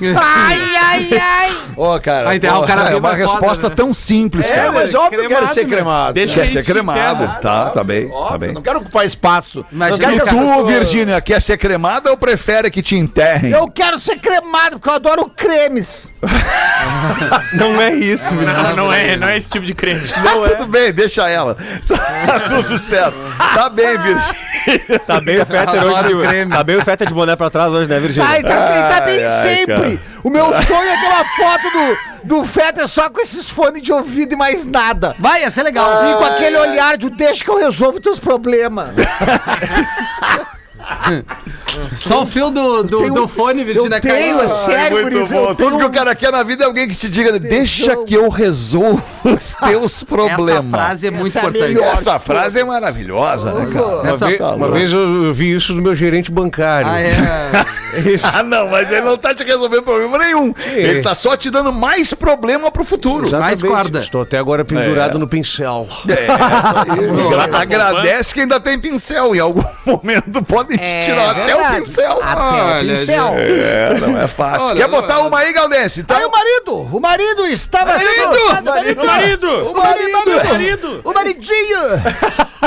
[0.00, 1.56] Ai, ai, ai.
[1.76, 2.24] Ô, cara.
[2.26, 3.74] Vai enterrar pô, o cara é uma é foda, resposta né?
[3.74, 4.72] tão simples, É, cara.
[4.72, 5.70] mas óbvio que eu quero cremado, ser né?
[5.76, 6.12] cremado.
[6.14, 7.24] Deixa Quer ser cremado?
[7.24, 7.40] enterrar.
[7.40, 8.52] Tá, tá bem, Óbvio, tá bem.
[8.52, 9.64] Não quero ocupar espaço.
[9.72, 13.50] Imagina não cara- a Tu, Virgínia, quer ser cremada ou prefere que te enterrem?
[13.52, 16.08] Eu quero ser cremado, porque eu adoro cremes.
[17.54, 20.00] Não é isso, Não, não é, não é esse tipo de creme.
[20.08, 21.56] Tá tudo bem, deixa ela.
[21.86, 23.16] Tá tudo certo.
[23.54, 24.98] Tá bem, Virgínia.
[25.06, 26.46] Tá bem o Adoro hoje.
[26.46, 28.28] Tá bem o Fetter de boné pra trás hoje, né, Virgínia?
[28.28, 30.00] Ai, tá, tá bem Ai, sempre.
[30.22, 33.92] O meu sonho é ter uma foto do, do Fetter só com esses fones de
[33.92, 35.14] ouvido e mais nada.
[35.18, 36.08] Vai, ia ser legal.
[36.08, 38.90] E com aquele olhar de deixa que eu resolvo teus problemas.
[41.96, 45.30] Só o fio do, do, tenho- do fone, Virginia eu tenho, é sério, muito guris,
[45.30, 45.36] bom.
[45.50, 47.96] eu Tudo tenho que o cara quer na vida é alguém que te diga, deixa
[48.04, 50.70] que eu resolvo os teus Essa problemas.
[50.70, 51.74] frase é muito Essa é importante.
[51.74, 51.92] melhor.
[51.92, 53.86] Essa frase é maravilhosa, né, cara?
[54.00, 56.88] Uma, Essa- ve- uma vez eu vi isso do meu gerente bancário.
[56.90, 57.16] Ah, é.
[58.22, 60.52] Ah, não, mas ele não tá te resolvendo problema nenhum.
[60.74, 63.30] Ele tá só te dando mais problema pro futuro.
[63.38, 64.00] Mais corda.
[64.00, 65.18] Estou até agora pendurado É.
[65.18, 65.88] no pincel.
[66.06, 69.34] É, essa agradece que ainda tem pincel.
[69.34, 71.84] Em algum momento podem te tirar até o verdade.
[71.84, 72.18] pincel.
[72.22, 73.34] Até o pincel.
[73.36, 74.68] É, não é fácil.
[74.68, 76.00] Olha, Quer botar uma aí, Galdense?
[76.00, 78.10] Então, Aí o marido, o marido estava Marido!
[78.10, 79.02] sentado, Marido!
[79.02, 80.48] o marido, O marido!
[80.48, 81.00] Marido!
[81.04, 81.80] o maridinho,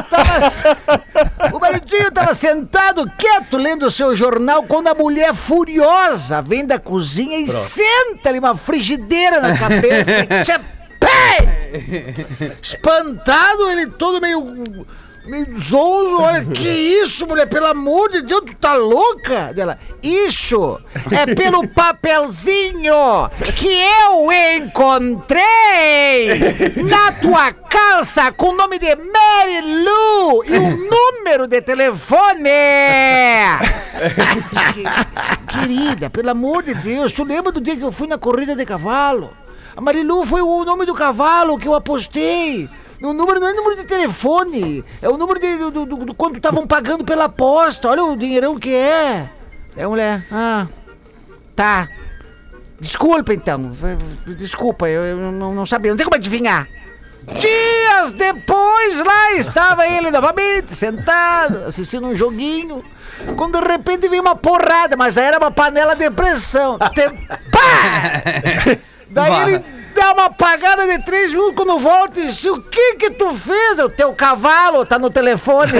[0.10, 6.66] tava, o maridinho tava sentado quieto lendo o seu jornal quando a mulher furiosa vem
[6.66, 10.12] da cozinha e senta-lhe uma frigideira na cabeça.
[12.62, 14.86] Espantado, ele todo meio
[15.60, 19.53] zonzo, olha, que isso, mulher, pelo amor de Deus, tu tá louca?
[19.53, 20.79] Dela, isso
[21.12, 22.93] é pelo papelzinho
[23.55, 25.43] que eu encontrei
[26.84, 32.49] na tua calça com o nome de Mary Lou e o número de telefone.
[34.73, 34.84] Que-
[35.60, 38.65] Querida, pelo amor de Deus, tu lembra do dia que eu fui na corrida de
[38.65, 39.32] cavalo?
[39.75, 42.69] A Marilu foi o nome do cavalo que eu apostei.
[43.02, 46.36] O número não é número de telefone, é o número de, do, do, do- quanto
[46.38, 47.88] estavam pagando pela aposta.
[47.88, 49.30] Olha o dinheirão que é.
[49.78, 50.26] É mulher.
[50.32, 50.68] Ah,
[51.56, 51.88] tá.
[52.80, 53.72] Desculpa então.
[54.38, 56.68] Desculpa, eu, eu não, não sabia, não tem como adivinhar.
[57.26, 62.82] Dias depois, lá estava ele novamente, sentado, assistindo um joguinho.
[63.36, 66.78] Quando de repente veio uma porrada, mas era uma panela de pressão.
[66.80, 67.10] Te-
[67.52, 68.80] Pá!
[69.12, 69.66] Daí ele
[70.00, 73.80] dá uma apagada de três minutos quando volta e diz: O que que tu fez?
[73.80, 75.74] O teu cavalo tá no telefone.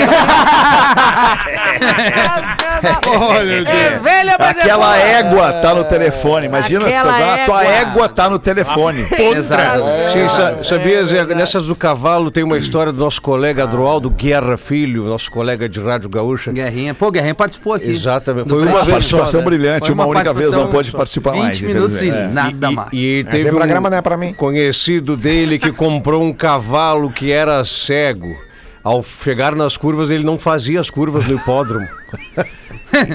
[3.08, 4.98] Olha, é velha, mas é Aquela boa.
[4.98, 6.46] égua tá no telefone.
[6.46, 7.92] Imagina se Aquela tá, a tua égua.
[7.92, 9.08] égua tá no telefone.
[9.36, 9.84] Exato.
[10.14, 14.58] Sim, sa- sabia, Zé, nessas do cavalo tem uma história do nosso colega Adroaldo Guerra
[14.58, 16.52] Filho, nosso colega de Rádio Gaúcha.
[16.52, 16.94] Guerrinha.
[16.94, 17.90] Pô, Guerrinha participou aqui.
[17.90, 18.50] Exatamente.
[18.50, 18.86] Foi uma.
[18.86, 19.46] Participação né?
[19.46, 21.62] brilhante, uma, única vez não pôde participar 20 mais.
[21.62, 22.90] minutos e nada mais.
[22.92, 24.34] E, teve programa não pra mim.
[24.34, 28.36] conhecido dele que comprou um cavalo que era cego.
[28.84, 31.88] Ao chegar nas curvas, ele não fazia as curvas no hipódromo.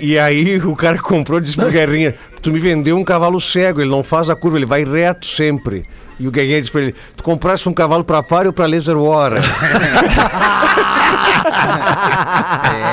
[0.01, 3.81] e aí o cara comprou e disse pro Guerrinha: Tu me vendeu um cavalo cego,
[3.81, 5.83] ele não faz a curva, ele vai reto sempre.
[6.21, 8.97] E o Guerrinha disse pra ele: Tu compraste um cavalo pra par ou pra laser
[8.97, 9.33] war?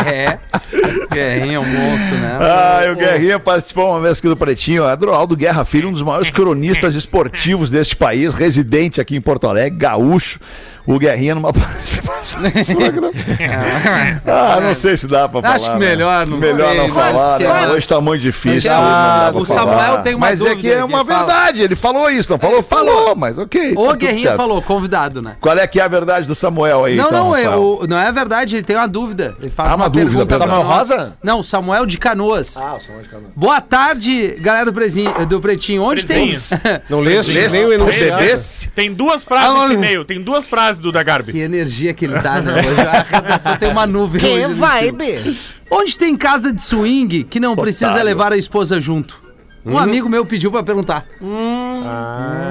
[0.06, 0.40] É.
[1.14, 2.38] Guerrinha é um monstro, né?
[2.42, 4.86] Ah, o Guerrinha participou uma vez aqui do Pretinho.
[4.86, 9.78] Adroaldo Guerra Filho, um dos maiores cronistas esportivos deste país, residente aqui em Porto Alegre,
[9.78, 10.40] gaúcho.
[10.88, 12.42] O Guerrinha numa participação.
[14.26, 15.56] Ah, não sei se dá pra falar.
[15.56, 15.90] Acho que né?
[15.90, 16.78] melhor não Melhor sei.
[16.78, 17.46] não falar, né?
[17.66, 18.72] que- Hoje tá muito difícil.
[18.74, 19.60] Ah, o falar.
[19.60, 21.26] Samuel tem uma Mas é dúvida que é que uma ele fala.
[21.26, 21.62] verdade.
[21.62, 22.64] Ele falou isso, não falou?
[22.64, 23.74] Falou, mas ok.
[23.76, 25.36] O tá Guerrinha falou, convidado, né?
[25.40, 26.96] Qual é que é a verdade do Samuel aí?
[26.96, 29.36] Não, então, não, é, o- não é verdade, ele tem uma dúvida.
[29.40, 30.88] Ele faz Ah, uma dúvida, pergunta pra Samuel nós.
[31.24, 32.58] Não, Samuel de Canoas.
[32.58, 33.30] Ah, o som de canoa.
[33.36, 35.84] Boa tarde, galera do, Prezinho, do Pretinho.
[35.84, 36.60] Onde Prezinho.
[36.60, 36.82] tem.
[36.90, 38.70] Não Lesse, nem o bebesse?
[38.70, 40.06] Tem duas frases Ah, nesse e-mail.
[40.06, 41.32] Tem duas frases do da Garbi.
[41.32, 42.54] que energia que ele tá, né?
[42.56, 44.20] Hoje a redação tem uma nuvem.
[44.22, 45.38] Que vibe.
[45.70, 48.06] Onde tem casa de swing que não precisa Otário.
[48.06, 49.21] levar a esposa junto?
[49.66, 51.06] Um amigo meu pediu pra perguntar.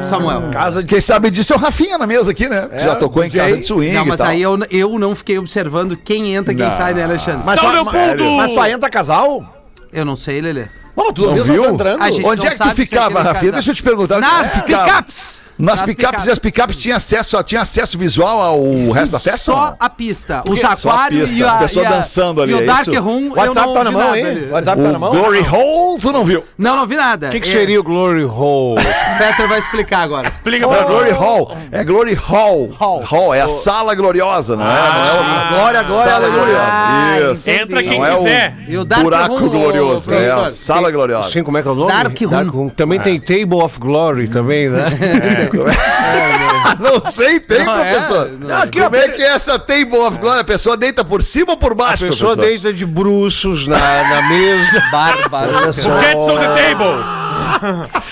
[0.05, 0.51] Samuel.
[0.53, 0.89] Casa de.
[0.89, 2.69] Quem sabe disso é o Rafinha na mesa aqui, né?
[2.73, 3.41] É, Já tocou em DJ.
[3.41, 4.29] casa de swing Não, e mas tal.
[4.29, 6.73] aí eu, eu não fiquei observando quem entra e quem Não.
[6.73, 7.43] sai, né, Alexandre?
[7.45, 8.25] Mas só, Leopoldo!
[8.37, 9.65] mas só entra casal?
[9.93, 10.67] Eu não sei, Lelê.
[10.95, 11.65] Pô, tu não, viu?
[11.65, 13.35] Onde não é que tu ficava, Rafinha?
[13.35, 14.21] casal- Deixa eu te perguntar.
[14.21, 15.43] Nas é picapes!
[15.61, 16.27] Nas Nas picapes, picapes.
[16.27, 19.39] e as picapes tinham acesso, tinha acesso visual ao resto da festa?
[19.39, 20.43] Só a pista.
[20.49, 23.01] Os aquários e a, as pessoas e a- dançando ali, E o é Dark isso?
[23.03, 24.27] Room, O WhatsApp tá na mão, hein?
[24.49, 25.11] O WhatsApp tá na O mão?
[25.11, 26.43] Glory Hole, tu não viu?
[26.59, 27.29] Não, não vi nada.
[27.29, 28.81] O que, que seria o Glory Hole?
[28.81, 28.85] O
[29.19, 30.29] Peter vai explicar agora.
[30.29, 32.71] Explica Não é pra Glory Hall, é Glory Hall.
[32.79, 33.03] Hall.
[33.03, 34.69] Hall, é a sala gloriosa, não é?
[34.69, 35.49] Não é outra.
[35.51, 36.55] Glória, glória, Sala glória.
[36.55, 37.33] gloriosa.
[37.33, 37.51] Isso.
[37.51, 38.55] Entra quem Não é quiser.
[38.69, 41.31] E o Dark buraco Room, glorioso, é a sala gloriosa.
[41.31, 41.93] Sim, como é que é o nome?
[41.93, 42.19] Dark
[42.53, 42.69] Room.
[42.71, 44.87] Também tem Table of Glory também, né?
[46.79, 47.93] Não sei, tem, Não, é?
[47.93, 48.31] professor.
[48.39, 48.71] Não.
[48.71, 50.41] Como é que é essa table of glory?
[50.41, 52.63] A pessoa deita por cima ou por A baixo, pessoa professor?
[52.63, 54.83] deita de bruços na, na mesa.
[54.91, 55.51] Bárbaro.
[55.53, 58.01] Cats on the table.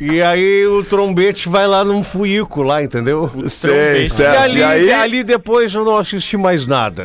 [0.00, 3.32] E aí o trombete vai lá num fuíco lá, entendeu?
[3.48, 7.04] Sei, E ali, E aí, ali depois eu não assisti mais nada.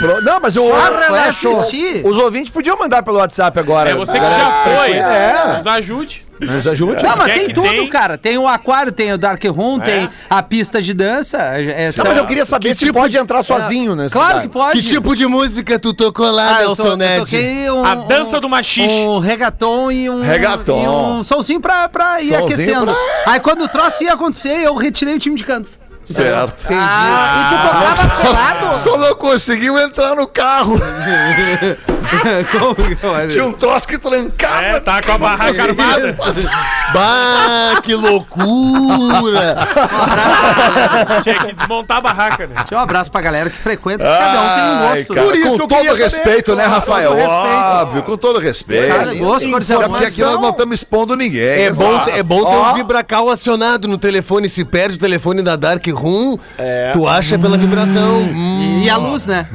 [0.00, 0.72] Pro- Não, mas o.
[0.72, 2.02] Assistir.
[2.04, 3.90] Os ouvintes podiam mandar pelo WhatsApp agora.
[3.90, 4.92] É você que já foi.
[4.94, 5.54] É.
[5.58, 6.23] Nos ajude.
[6.40, 7.02] Nos ajude.
[7.02, 7.88] Não, mas é tem tudo, tem?
[7.88, 8.18] cara.
[8.18, 11.38] Tem o aquário, tem o Dark Room, tem a pista de dança.
[11.38, 14.42] É, Não, mas eu queria saber Que se tipo pode entrar sozinho nesse Claro lugar.
[14.42, 14.82] que pode.
[14.82, 17.36] Que tipo de música tu tocou lá, Ah, Nelson eu Ned?
[17.70, 18.88] um, A dança um- do machixe.
[18.94, 20.22] Um reggaeton e um.
[20.22, 20.82] Reggaeton.
[20.82, 22.96] E um solzinho pra, pra ir Solzinho aquecendo.
[23.26, 25.70] Aí quando o troço ia acontecer, eu retirei o time de canto.
[26.04, 26.66] Certo.
[26.70, 27.62] Ah, e tu
[27.96, 28.76] tocava pelado?
[28.76, 30.78] Só não conseguiu entrar no carro.
[32.58, 34.62] Como que Tinha um troço que trancava.
[34.64, 36.16] É, tá com a barraca armada.
[36.92, 39.54] Bah, que loucura!
[41.22, 42.54] Tinha que desmontar a barraca, né?
[42.56, 45.14] Deixa um abraço pra galera que frequenta, que cada um tem um Ai, gosto.
[45.14, 47.10] cara, Por isso com que eu todo queria respeito, saber, né, claro, Rafael?
[47.10, 47.64] com todo respeito.
[47.80, 48.94] Óbvio, com todo respeito.
[48.94, 51.42] Cara, gosto, cor de É porque aqui nós não estamos expondo ninguém.
[51.44, 52.10] É bom, exato.
[52.10, 52.70] é bom ter Ó.
[52.70, 54.48] um vibracal acionado no telefone.
[54.48, 56.38] Se perde o telefone da Dark Room,
[56.92, 58.22] tu acha pela vibração.
[58.34, 59.46] E, e a luz, né?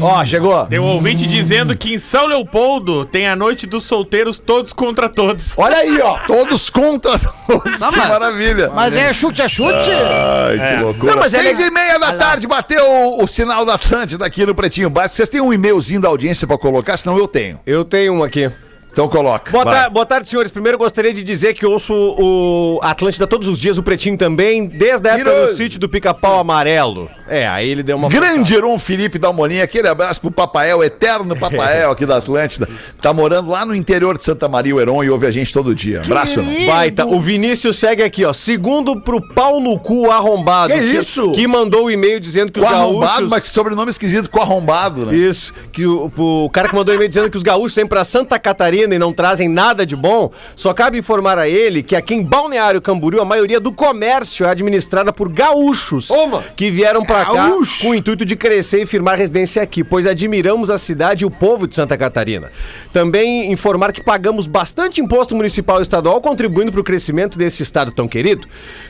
[0.00, 0.66] Ó, chegou.
[0.66, 5.08] Tem um ouvinte dizendo que em São Leopoldo tem a noite dos solteiros todos contra
[5.08, 5.54] todos.
[5.56, 6.18] Olha aí, ó.
[6.26, 7.80] Todos contra todos.
[7.80, 8.70] Não, que mas- maravilha.
[8.74, 9.90] Mas é chute a chute?
[9.90, 11.12] Ai, que loucura.
[11.12, 14.44] Não, mas é Seis e meia da tarde, bateu o, o sinal da Atlântida aqui
[14.46, 15.16] no Pretinho Básico.
[15.16, 16.96] Vocês têm um e-mailzinho da audiência pra colocar?
[16.96, 17.58] Senão eu tenho.
[17.66, 18.50] Eu tenho um aqui.
[18.90, 19.50] Então coloca.
[19.52, 20.50] Boa, ta- boa tarde, senhores.
[20.50, 25.08] Primeiro gostaria de dizer que ouço o Atlântida todos os dias, o Pretinho também, desde
[25.08, 27.08] a época do sítio do Pica-Pau Amarelo.
[27.28, 28.08] É, aí ele deu uma...
[28.08, 32.68] Grande Heron Felipe Dalmolinha, aquele abraço pro Papael, eterno Papael aqui da Atlântida.
[33.00, 35.74] Tá morando lá no interior de Santa Maria, o Heron, e ouve a gente todo
[35.74, 36.00] dia.
[36.00, 36.66] Abraço, Heron.
[36.66, 37.06] Baita.
[37.06, 38.32] O Vinícius segue aqui, ó.
[38.32, 40.72] Segundo pro pau no cu arrombado.
[40.72, 41.30] Que isso?
[41.32, 43.28] Que mandou o e-mail dizendo que Com os arrombado, gaúchos...
[43.30, 45.14] mas que sobrenome esquisito, com arrombado, né?
[45.14, 48.04] Isso, que o, o cara que mandou o e-mail dizendo que os gaúchos vêm pra
[48.04, 52.14] Santa Catarina e não trazem nada de bom, só cabe informar a ele que aqui
[52.14, 56.08] em Balneário Camboriú a maioria do comércio é administrada por gaúchos
[56.56, 60.70] que vieram pra cá com o intuito de crescer e firmar residência aqui, pois admiramos
[60.70, 62.50] a cidade e o povo de Santa Catarina.
[62.92, 67.90] Também informar que pagamos bastante imposto municipal e estadual contribuindo para o crescimento desse estado
[67.90, 68.46] tão querido.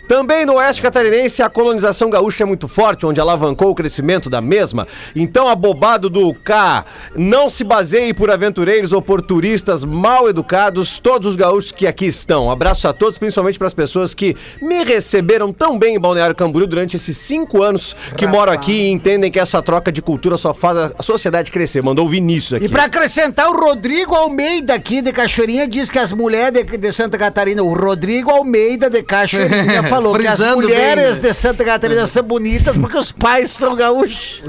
[0.09, 4.41] Também no oeste catarinense a colonização gaúcha é muito forte, onde alavancou o crescimento da
[4.41, 4.87] mesma.
[5.15, 11.31] Então, abobado do K, não se baseie por aventureiros ou por turistas mal educados, todos
[11.31, 12.51] os gaúchos que aqui estão.
[12.51, 16.67] Abraço a todos, principalmente para as pessoas que me receberam tão bem em Balneário Camboriú
[16.67, 20.53] durante esses cinco anos que moro aqui e entendem que essa troca de cultura só
[20.55, 21.83] faz a sociedade crescer.
[21.83, 22.67] Mandou o Vinícius aqui.
[22.67, 26.93] E pra acrescentar, o Rodrigo Almeida aqui de Cachoeirinha diz que as mulheres de, de
[26.93, 31.29] Santa Catarina, o Rodrigo Almeida de Cachoeirinha falou que as mulheres bem, né?
[31.29, 34.43] de Santa Catarina são bonitas porque os pais são gaúchos.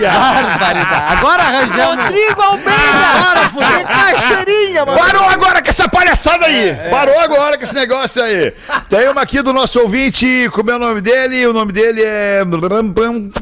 [0.00, 1.18] Barbaridade.
[1.18, 2.04] Agora arranjamos.
[2.04, 3.14] Rodrigo Almeida!
[4.28, 4.33] de
[4.84, 4.98] Mano.
[4.98, 6.74] Parou agora com essa palhaçada aí!
[6.90, 8.52] Parou agora com esse negócio aí!
[8.88, 11.46] Tem uma aqui do nosso ouvinte, como é o nome dele?
[11.46, 12.42] O nome dele é.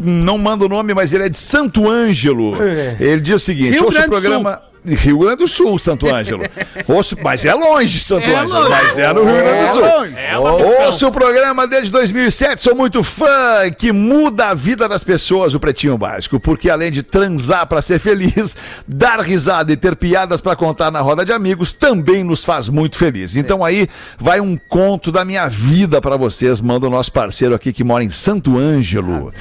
[0.00, 2.56] Não manda o nome, mas ele é de Santo Ângelo.
[3.00, 4.62] Ele diz o seguinte: Rio ouço o Grande do programa.
[4.84, 6.42] Rio Grande do Sul, Santo Ângelo.
[6.88, 8.60] Ouço, mas é longe, Santo É Ângelo.
[8.60, 8.70] longe.
[8.70, 9.80] Mas é no Rio Grande do Sul.
[9.82, 10.14] longe.
[10.16, 10.82] É uma missão.
[10.84, 15.60] Ouço o programa desde 2007, sou muito fã, que muda a vida das pessoas, o
[15.60, 20.56] Pretinho Básico, porque além de transar pra ser feliz, dar risada e ter piadas pra
[20.56, 23.36] contar na roda de amigos também nos faz muito feliz.
[23.36, 27.72] Então aí vai um conto da minha vida pra vocês, manda o nosso parceiro aqui
[27.72, 29.32] que mora em Santo Ângelo.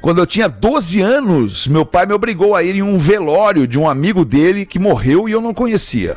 [0.00, 3.78] Quando eu tinha 12 anos, meu pai me obrigou a ir em um velório de
[3.78, 4.89] um amigo dele que morreu
[5.28, 6.16] e eu não conhecia.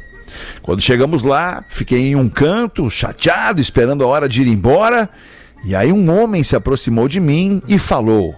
[0.62, 5.10] Quando chegamos lá, fiquei em um canto, chateado, esperando a hora de ir embora.
[5.66, 8.36] E aí um homem se aproximou de mim e falou: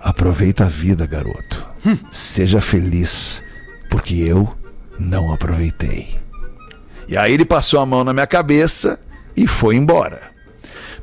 [0.00, 1.66] Aproveita a vida, garoto.
[2.10, 3.42] Seja feliz,
[3.88, 4.52] porque eu
[4.98, 6.20] não aproveitei.
[7.08, 9.00] E aí ele passou a mão na minha cabeça
[9.36, 10.32] e foi embora.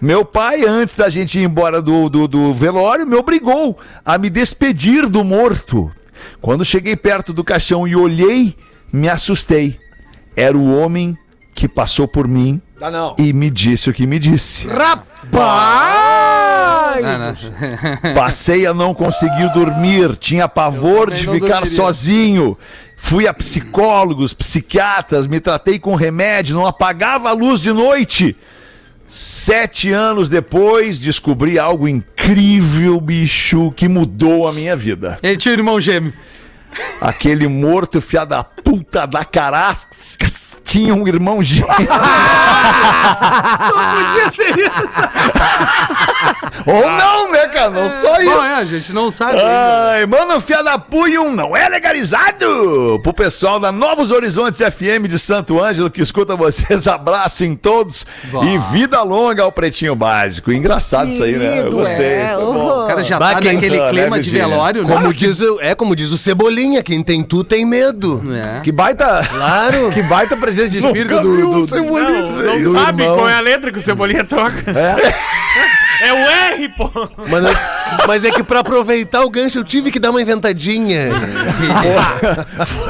[0.01, 4.29] Meu pai, antes da gente ir embora do, do, do velório, me obrigou a me
[4.29, 5.91] despedir do morto.
[6.41, 8.55] Quando cheguei perto do caixão e olhei,
[8.91, 9.77] me assustei.
[10.35, 11.17] Era o homem
[11.53, 13.15] que passou por mim Ah, não.
[13.17, 14.67] e me disse o que me disse.
[17.01, 17.33] Não, não.
[18.15, 21.65] Passei a não conseguir dormir, tinha pavor de ficar dormiria.
[21.75, 22.57] sozinho.
[22.97, 28.35] Fui a psicólogos, psiquiatras, me tratei com remédio, não apagava a luz de noite.
[29.11, 35.17] Sete anos depois, descobri algo incrível, bicho, que mudou a minha vida.
[35.23, 36.13] Ele tinha um irmão gêmeo.
[37.01, 41.67] Aquele morto, fia da puta da carascas, tinha um irmão gêmeo.
[43.69, 44.69] Podia ser isso.
[46.65, 47.69] Ou não, né, cara?
[47.69, 48.41] Não só Bom, isso.
[48.41, 49.37] é, a gente não sabe.
[49.39, 49.91] ainda.
[49.91, 52.99] Ai, manda um fia da punho, não é legalizado!
[53.01, 58.05] Pro pessoal da Novos Horizontes FM de Santo Ângelo que escuta vocês, abraço em todos
[58.25, 58.43] Vá.
[58.43, 60.51] e vida longa ao Pretinho Básico.
[60.51, 61.45] Engraçado isso aí, né?
[61.45, 62.05] Eu Querido, gostei.
[62.05, 62.37] é,
[62.89, 64.47] Cara já tá naquele tá, né, clima de Virgínia?
[64.47, 64.93] velório, né?
[64.95, 68.21] Como diz, é como diz o Cebolinha, quem tem tu tem medo.
[68.33, 68.59] É.
[68.61, 69.25] Que baita.
[69.29, 69.91] Claro.
[69.91, 71.37] Que baita presença de espírito do.
[71.37, 73.17] do, do- Cebolinha Não, não sabe irmão.
[73.17, 74.63] qual é a letra que o Cebolinha troca.
[74.71, 75.13] É,
[76.13, 76.15] o
[76.53, 76.89] R, pô.
[77.29, 81.09] Mas, mas é que pra aproveitar o gancho eu tive que dar uma inventadinha.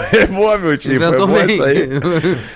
[0.10, 0.96] Foi boa, meu time.
[0.96, 1.56] Inventou foi boa bem.
[1.56, 1.90] isso aí.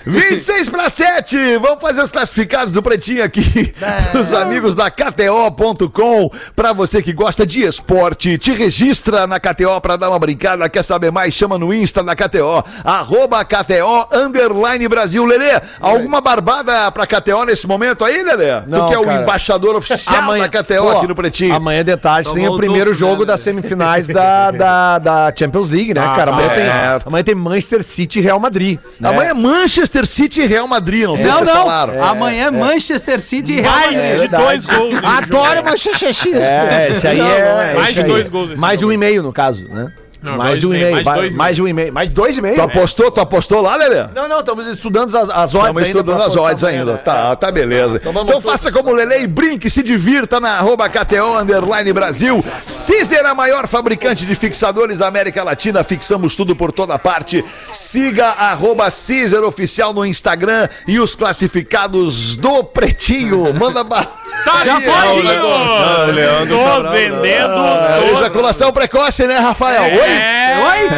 [0.06, 1.58] 26 para 7.
[1.58, 3.74] Vamos fazer os classificados do Pretinho aqui.
[4.20, 6.30] Os amigos da KTO.com.
[6.56, 10.68] Pra você que gosta de esporte, te registra na KTO pra dar uma brincada.
[10.70, 11.34] Quer saber mais?
[11.34, 12.64] Chama no Insta da KTO.
[12.84, 15.26] Arroba KTO Underline Brasil.
[15.26, 18.62] Lelê, alguma barbada pra KTO nesse momento aí, Lelê?
[18.62, 19.22] tu Não, que é o cara.
[19.22, 21.56] embaixador oficial da KTO aqui no Pretinho.
[21.56, 25.00] Amanhã de tarde tem Tomou o o primeiro tufo, jogo né, das semifinais da, da,
[25.00, 26.32] da Champions League, né, Ah, cara?
[26.32, 26.66] Amanhã tem,
[27.06, 28.80] amanhã tem Manchester City e Real Madrid.
[29.00, 29.10] né?
[29.10, 31.06] Amanhã é Manchester City e Real Madrid.
[31.06, 31.56] Não sei se vocês não.
[31.56, 32.04] falaram.
[32.04, 34.12] Amanhã é Manchester City e Real Mais Madrid.
[34.14, 34.44] de verdade.
[34.44, 35.00] dois gols.
[35.04, 35.64] Adoro.
[35.66, 36.38] Manchester City.
[36.38, 37.72] É, esse aí é.
[37.72, 37.74] é.
[37.76, 39.92] Mais de dois gols esse Mais de um e meio, no caso, né?
[40.24, 40.94] Não, mais de um e e meio, meio.
[40.96, 41.94] mais de vai- dois e Mais de um e meio.
[41.94, 42.56] Mais de dois e meio.
[42.56, 43.12] Tu apostou?
[43.12, 44.08] Tu apostou lá, Lelê?
[44.16, 46.94] Não, não, estamos estudando as, as odds Estamos estudando as odds ainda.
[46.94, 46.98] né?
[47.00, 47.98] Tá, tá beleza.
[47.98, 52.44] Então, vamos faça como o Lele e brinque, se divirta na arroba KTO Underline Brasil.
[52.66, 55.84] Cizer, a maior fabricante de fixadores da América Latina.
[55.84, 57.44] Fixamos tudo por toda parte.
[57.72, 63.54] Siga arroba Cizer Oficial no Instagram e os classificados do Pretinho.
[63.54, 64.08] Manda ba...
[64.46, 66.14] Tá Já aí, foi, Leandro.
[66.14, 67.54] Leandro Tô tá vendendo.
[67.56, 69.84] Ah, tô- ejaculação precoce, né, Rafael?
[69.84, 70.10] Oi?
[70.10, 70.60] É.
[70.70, 70.90] Oi?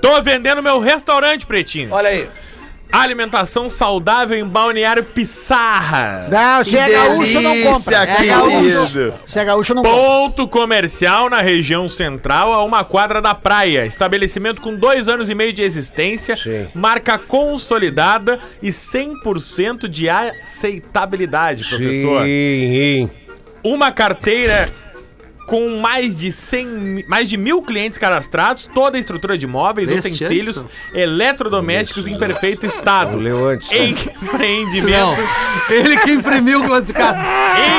[0.00, 1.88] Tô vendendo meu restaurante, Pretinho.
[1.92, 2.28] Olha aí.
[2.92, 6.28] Alimentação saudável em Balneário Pissarra.
[6.30, 7.96] Não, se é gaúcho, não compra.
[7.96, 9.14] É gaúcho.
[9.26, 9.98] Se é gaúcho, não compra.
[9.98, 13.86] Ponto comercial na região central a uma quadra da praia.
[13.86, 16.36] Estabelecimento com dois anos e meio de existência,
[16.74, 22.24] marca consolidada e 100% de aceitabilidade, professor.
[22.24, 23.10] Sim.
[23.64, 24.68] Uma carteira
[25.46, 29.88] com mais de 100, mi- mais de mil clientes cadastrados, toda a estrutura de móveis,
[29.88, 33.18] Leste utensílios, antes, eletrodomésticos em perfeito estado.
[33.18, 33.68] Leu antes.
[33.70, 34.90] Empreendimento.
[34.90, 35.16] Não,
[35.76, 37.18] ele que imprimiu o classificado.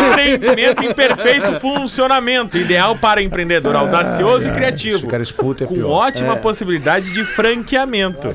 [0.09, 5.07] Empreendimento em perfeito funcionamento, ideal para empreendedor audacioso e criativo.
[5.07, 5.23] cara
[5.63, 5.89] é com pior.
[5.89, 8.27] ótima possibilidade de franqueamento.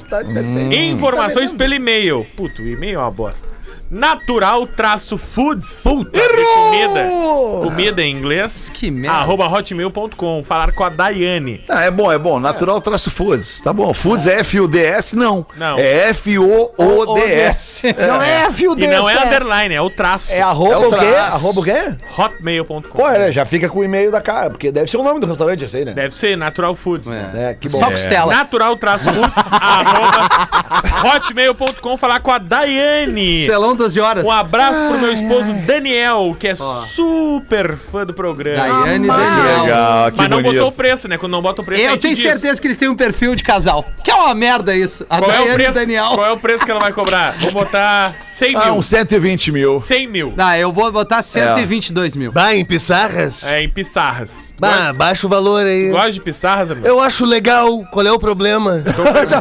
[0.73, 2.27] Informações pelo e-mail.
[2.37, 3.58] Puto, o e-mail é uma bosta.
[3.91, 5.81] Natural-foods.
[5.83, 7.09] Puta, de comida.
[7.65, 8.71] Comida em inglês.
[8.73, 9.19] Que merda.
[9.19, 10.45] Arroba hotmail.com.
[10.45, 11.65] Falar com a Daiane.
[11.69, 12.39] Ah, é bom, é bom.
[12.39, 13.61] Natural traço Foods.
[13.63, 13.93] Tá bom.
[13.95, 15.17] Foods é F-U-D-S?
[15.17, 15.47] Não.
[15.57, 15.79] Não.
[15.79, 17.95] É F-O-O-D-S.
[18.07, 18.93] Não é fio E desse.
[18.93, 20.33] não é é- underline, é o traço.
[20.33, 20.97] É arroba É o o quê?
[20.99, 21.37] traço.
[21.37, 21.97] Arroba o quê?
[22.19, 22.81] Hotmail.com.
[22.83, 25.27] Pô, é, já fica com o e-mail da cara, porque deve ser o nome do
[25.27, 25.93] restaurante esse aí, né?
[25.93, 27.11] Deve ser Natural Foods.
[27.11, 27.79] É, que bom.
[27.79, 28.33] Só costela.
[28.35, 29.07] Natural-foods,
[29.51, 30.29] arroba
[31.17, 31.97] hotmail.com.
[31.97, 33.47] Falar com a Daiane.
[33.79, 34.25] 12 horas.
[34.25, 38.57] Um abraço pro meu esposo Daniel, que é super fã do programa.
[38.85, 39.63] Daiane e Ah, Daniel.
[39.63, 40.55] Legal, que Mas não bonito.
[40.55, 41.17] botou o preço, né?
[41.19, 42.25] Quando não bota o preço, a Eu gente tenho diz.
[42.25, 43.85] certeza que eles têm um perfil de casal.
[44.05, 45.07] Que é uma merda isso.
[45.09, 46.09] A Qual é, o Daiane e o preço, Daniel.
[46.15, 47.33] qual é o preço que ela vai cobrar?
[47.39, 48.75] Vou botar 100 Ah, mil.
[48.75, 49.79] uns 120 mil.
[49.81, 50.35] 100 mil.
[50.37, 52.33] Não, eu vou botar 122 mil.
[52.33, 53.45] Bah, em Pissarras?
[53.45, 54.55] É, em pissarras.
[54.59, 55.91] Bah, baixa o valor aí.
[55.91, 56.87] Gosta de pissarras, amigo?
[56.87, 57.85] Eu acho legal.
[57.91, 58.83] Qual é o problema?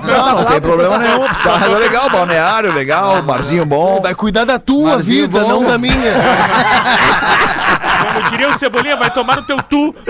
[0.05, 1.27] Não, não tem problema nenhum.
[1.29, 3.99] Pissarra é legal, balneário legal, barzinho bom.
[4.01, 5.47] Vai cuidar da tua vida, bom.
[5.47, 5.95] não da minha.
[8.03, 9.95] Como diria o Cebolinha, vai tomar no teu tu.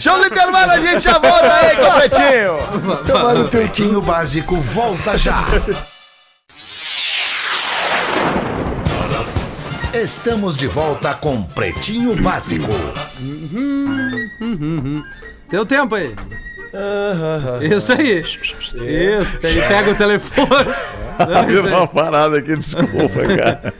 [0.00, 2.56] Show do intervalo, a gente já volta aí, completinho.
[3.42, 5.44] O Pretinho Básico volta já.
[9.92, 12.72] Estamos de volta com Pretinho Básico.
[15.50, 16.16] Deu tempo aí.
[17.76, 18.20] Isso aí.
[18.20, 19.38] Isso.
[19.42, 20.48] Ele pega o telefone.
[21.70, 21.78] Não.
[21.78, 23.74] Uma parada aqui, desculpa, cara.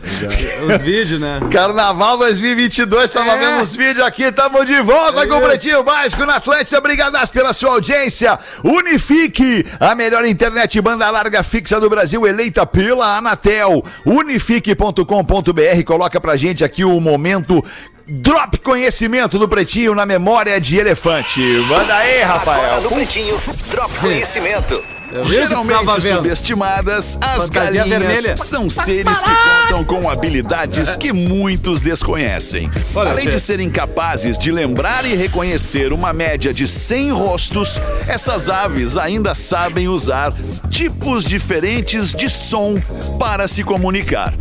[0.74, 1.40] Os vídeos, né?
[1.50, 3.38] Carnaval 2022, tava É.
[3.38, 6.78] vendo os vídeos aqui, tamo de volta com o Pretinho Básico na Atlântida.
[6.78, 8.38] Obrigadas pela sua audiência.
[8.64, 13.84] Unifique, a melhor internet banda larga fixa do Brasil, eleita pela Anatel.
[14.04, 17.64] Unifique.com.br, coloca pra gente aqui o momento.
[18.12, 21.40] Drop conhecimento do Pretinho na memória de elefante.
[21.68, 22.80] Manda aí, Agora Rafael.
[22.82, 24.99] no Pretinho, Drop Conhecimento.
[25.12, 28.36] Eu Geralmente subestimadas, as Fantasia galinhas vermelha.
[28.36, 32.70] são seres que contam com habilidades que muitos desconhecem.
[32.94, 38.96] Além de serem capazes de lembrar e reconhecer uma média de 100 rostos, essas aves
[38.96, 40.32] ainda sabem usar
[40.70, 42.74] tipos diferentes de som
[43.18, 44.32] para se comunicar.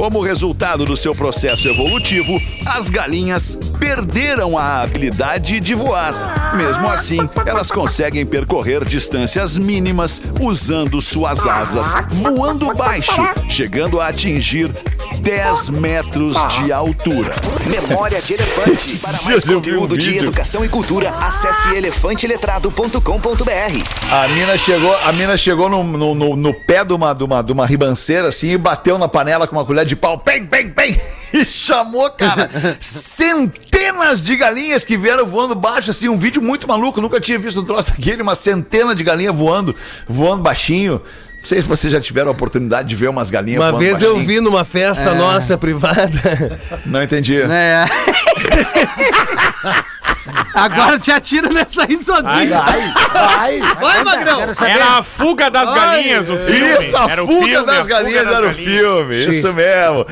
[0.00, 2.32] Como resultado do seu processo evolutivo,
[2.64, 6.56] as galinhas perderam a habilidade de voar.
[6.56, 13.12] Mesmo assim, elas conseguem percorrer distâncias mínimas usando suas asas, voando baixo,
[13.50, 14.74] chegando a atingir
[15.20, 17.34] 10 metros de altura.
[17.66, 18.96] Memória de Elefante.
[18.98, 23.84] Para mais um conteúdo de educação e cultura, acesse elefanteletrado.com.br.
[24.10, 27.42] A mina chegou, a mina chegou no, no, no- no pé de uma, de, uma,
[27.42, 30.18] de uma ribanceira assim e bateu na panela com uma colher de pau.
[30.18, 31.00] Pem, pem, pem!
[31.32, 37.00] E chamou, cara, centenas de galinhas que vieram voando baixo, assim, um vídeo muito maluco.
[37.00, 39.72] Nunca tinha visto um troço daquele, uma centena de galinhas voando,
[40.08, 41.00] voando baixinho.
[41.40, 44.18] Não sei se vocês já tiveram a oportunidade de ver umas galinhas Uma vez eu
[44.20, 46.58] vi numa festa nossa privada.
[46.84, 47.40] Não entendi.
[47.40, 47.84] É.
[50.54, 52.50] Agora te atira nessa aí sozinho.
[53.12, 54.40] Vai, Vai, Magrão.
[54.40, 54.72] Quero saber.
[54.72, 56.78] Era a fuga das galinhas, o filme.
[56.78, 60.06] Isso, a Era fuga filme, das a fuga galinhas das era o filme, isso mesmo.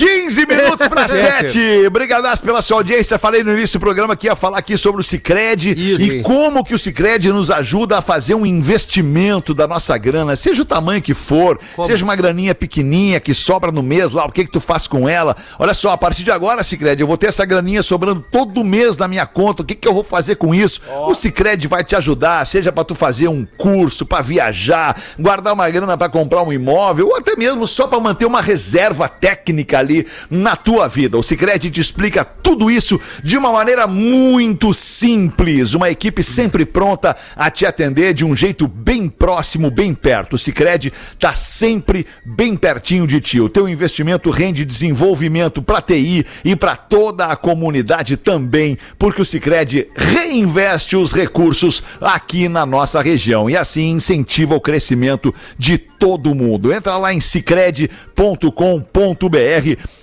[0.00, 1.58] 15 minutos para 7.
[1.86, 3.18] Obrigadas pela sua audiência.
[3.18, 6.74] Falei no início do programa que ia falar aqui sobre o Cicred e como que
[6.74, 11.12] o Cicred nos ajuda a fazer um investimento da nossa grana, seja o tamanho que
[11.12, 14.86] for, seja uma graninha pequenininha que sobra no mês lá, o que que tu faz
[14.86, 15.36] com ela?
[15.58, 18.98] Olha só, a partir de agora, Cicred, eu vou ter essa graninha sobrando todo mês
[18.98, 19.62] na minha conta.
[19.62, 20.80] O que que eu vou fazer com isso?
[21.06, 25.68] O Cicred vai te ajudar, seja para tu fazer um curso, para viajar, guardar uma
[25.68, 30.06] grana para comprar um imóvel ou até mesmo só para manter uma reserva técnica ali
[30.30, 31.18] na tua vida.
[31.18, 35.74] O Cicred te explica tudo isso de uma maneira muito simples.
[35.74, 40.34] Uma equipe sempre pronta a te atender de um jeito bem próximo, bem perto.
[40.34, 43.40] O Cicred tá sempre bem pertinho de ti.
[43.40, 47.69] O teu investimento rende desenvolvimento para TI e para toda a comunidade
[48.16, 54.60] também, porque o Cicred reinveste os recursos aqui na nossa região e assim incentiva o
[54.60, 56.72] crescimento de todo mundo.
[56.72, 57.90] Entra lá em cicred.com.br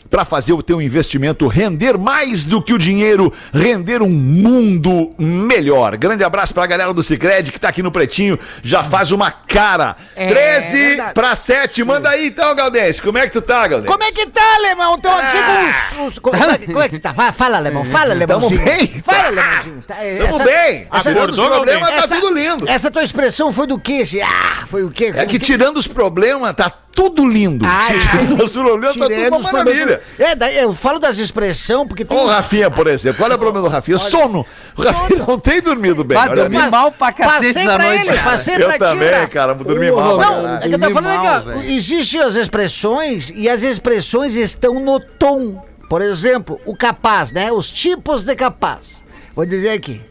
[0.09, 5.97] para fazer o teu investimento render mais do que o dinheiro, render um mundo melhor.
[5.97, 9.95] Grande abraço pra galera do Cicred que tá aqui no Pretinho, já faz uma cara.
[10.15, 11.13] É 13 verdade.
[11.13, 11.83] para 7.
[11.83, 13.01] Manda aí então, Galdense.
[13.01, 13.91] Como é que tu tá, Galdense?
[13.91, 14.97] Como é que tá, alemão?
[14.97, 16.07] Tô aqui com os.
[16.13, 17.13] os- como, é que, como é que tá?
[17.13, 17.83] Fala, fala, alemão.
[17.85, 18.63] Fala, alemãozinho.
[18.63, 19.01] bem?
[19.05, 19.83] Fala, alemãozinho.
[19.87, 20.87] Tá, é, Tamo essa- bem.
[20.91, 22.67] essa- Acordou, problemas, tá essa- tudo lindo.
[22.69, 24.03] Essa tua expressão foi do quê?
[24.23, 25.11] Ah, foi o quê?
[25.15, 27.63] É que tirando os problemas, tá tudo lindo.
[27.63, 30.01] Ah, tirando os problemas, tá tudo uma maravilha.
[30.17, 32.17] É, daí eu falo das expressões porque tem.
[32.17, 33.19] Ô, Rafinha, por exemplo.
[33.19, 33.99] Qual é o problema do Rafinha?
[33.99, 34.43] Sono.
[34.75, 36.17] O Rafinha não tem dormido bem.
[36.17, 37.99] Vai olha dormir mal pra cacete Passei pra noite.
[38.01, 38.23] ele, cara.
[38.23, 39.27] passei Eu pra também, ti, Rafa.
[39.27, 39.53] cara.
[39.53, 40.17] Vou dormir Porra, mal.
[40.17, 40.55] Não, cara.
[40.55, 44.35] é que eu tô Dormi falando mal, aqui, ó, existem as expressões e as expressões
[44.35, 45.63] estão no tom.
[45.87, 47.51] Por exemplo, o capaz, né?
[47.51, 49.03] Os tipos de capaz.
[49.35, 50.01] Vou dizer aqui.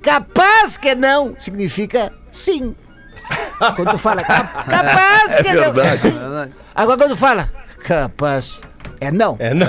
[0.00, 2.74] Capaz que não significa sim.
[3.76, 6.52] Quando tu fala cap- capaz É que não, é verdade.
[6.74, 7.48] Agora quando tu fala
[7.84, 8.60] capaz
[9.00, 9.36] é não.
[9.40, 9.66] É, não.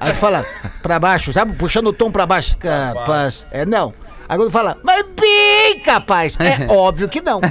[0.00, 0.44] Aí tu fala
[0.82, 1.54] pra baixo, sabe?
[1.54, 2.56] Puxando o tom pra baixo.
[2.58, 3.46] Capaz.
[3.50, 3.94] É não.
[4.28, 6.36] Aí quando fala, mas bem capaz.
[6.40, 7.40] É óbvio que não.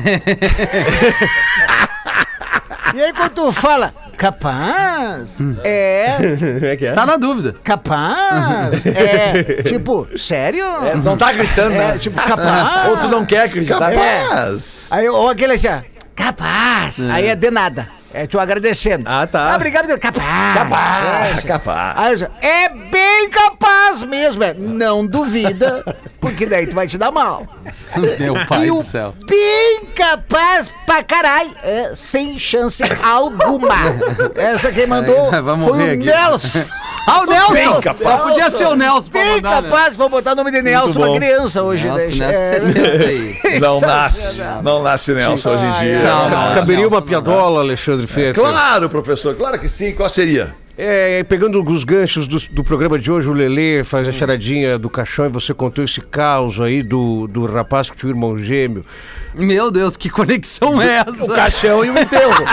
[2.94, 5.38] e aí quando tu fala, capaz.
[5.64, 6.16] É.
[6.60, 6.94] Como é que é?
[6.94, 7.56] Tá na dúvida.
[7.64, 8.86] Capaz.
[8.96, 9.64] É.
[9.64, 10.66] Tipo, sério?
[11.04, 11.98] Não tá gritando, É, né?
[11.98, 12.90] tipo, capaz.
[12.90, 13.92] Ou tu não quer acreditar.
[13.92, 14.90] Capaz.
[14.92, 15.80] Aí, ou aquele assim, ó,
[16.16, 17.02] capaz.
[17.04, 17.88] Aí é de nada.
[18.16, 19.10] É tu agradecendo.
[19.12, 19.52] Ah, tá.
[19.52, 20.54] Ah, obrigado, capaz.
[20.56, 21.44] Capaz.
[21.44, 21.98] Capaz.
[21.98, 24.42] Aí, assim, é bem capaz mesmo.
[24.42, 24.54] É.
[24.54, 25.84] Não duvida,
[26.22, 27.46] porque daí tu vai te dar mal.
[28.18, 29.14] Meu pai e do céu.
[29.28, 31.52] bem capaz pra caralho.
[31.62, 33.76] É, sem chance alguma.
[34.38, 36.06] Essa quem mandou Aí, foi o aqui.
[36.06, 36.64] Nelson.
[37.08, 37.54] Ah, o Nelson!
[37.54, 37.98] Bem capaz.
[37.98, 39.70] Só podia ser o Nelson pra Bem mandar, né?
[39.70, 41.88] capaz, vou botar o nome de Nelson, uma criança hoje.
[41.88, 42.28] Nelson, né?
[42.28, 42.62] Nelson, É.
[42.62, 43.60] 60 aí.
[43.60, 44.44] Não nasce.
[44.64, 46.00] Não nasce Nelson hoje em dia.
[46.04, 48.34] Não, não, Caberia uma não, piadola, Alexandre Fetter.
[48.34, 49.36] Claro, professor.
[49.36, 49.94] Claro que sim.
[49.94, 50.56] Qual seria?
[50.78, 54.90] É, pegando os ganchos do, do programa de hoje, o Lelê faz a charadinha do
[54.90, 58.86] caixão e você contou esse caos aí do, do rapaz que tinha um irmão gêmeo.
[59.34, 61.24] Meu Deus, que conexão é essa?
[61.24, 62.34] O caixão e o enterro.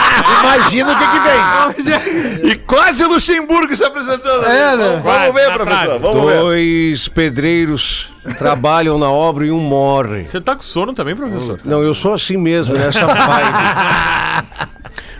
[0.40, 2.50] Imagina o que que vem.
[2.50, 4.44] E quase o Luxemburgo se apresentando.
[4.44, 4.88] É, né?
[4.88, 5.98] Vamos Quase, ver, professor.
[5.98, 6.38] Vamos ver.
[6.38, 10.26] Dois pedreiros trabalham na obra e um morre.
[10.26, 11.58] Você tá com sono também, professor?
[11.64, 14.68] Não, eu sou assim mesmo, nessa vibe.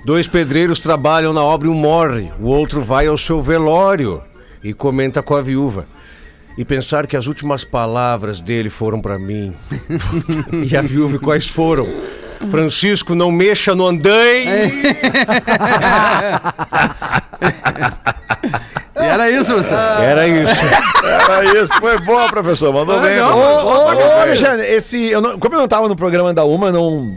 [0.04, 2.30] Dois pedreiros trabalham na obra e um morre.
[2.40, 4.22] O outro vai ao seu velório
[4.62, 5.86] e comenta com a viúva.
[6.58, 9.54] E pensar que as últimas palavras dele foram pra mim.
[10.70, 11.86] e a viúva, quais foram?
[12.50, 14.72] Francisco, não mexa no andaime.
[18.96, 19.74] E era isso, você.
[19.74, 20.52] Era isso.
[21.04, 21.72] Era isso.
[21.80, 22.72] Foi boa, professor.
[22.72, 23.16] Mandou bem.
[23.16, 24.00] não, Ô, mano.
[24.00, 27.16] ô, ô, Alexandre, esse, eu não- como eu não tava no programa da Uma, não,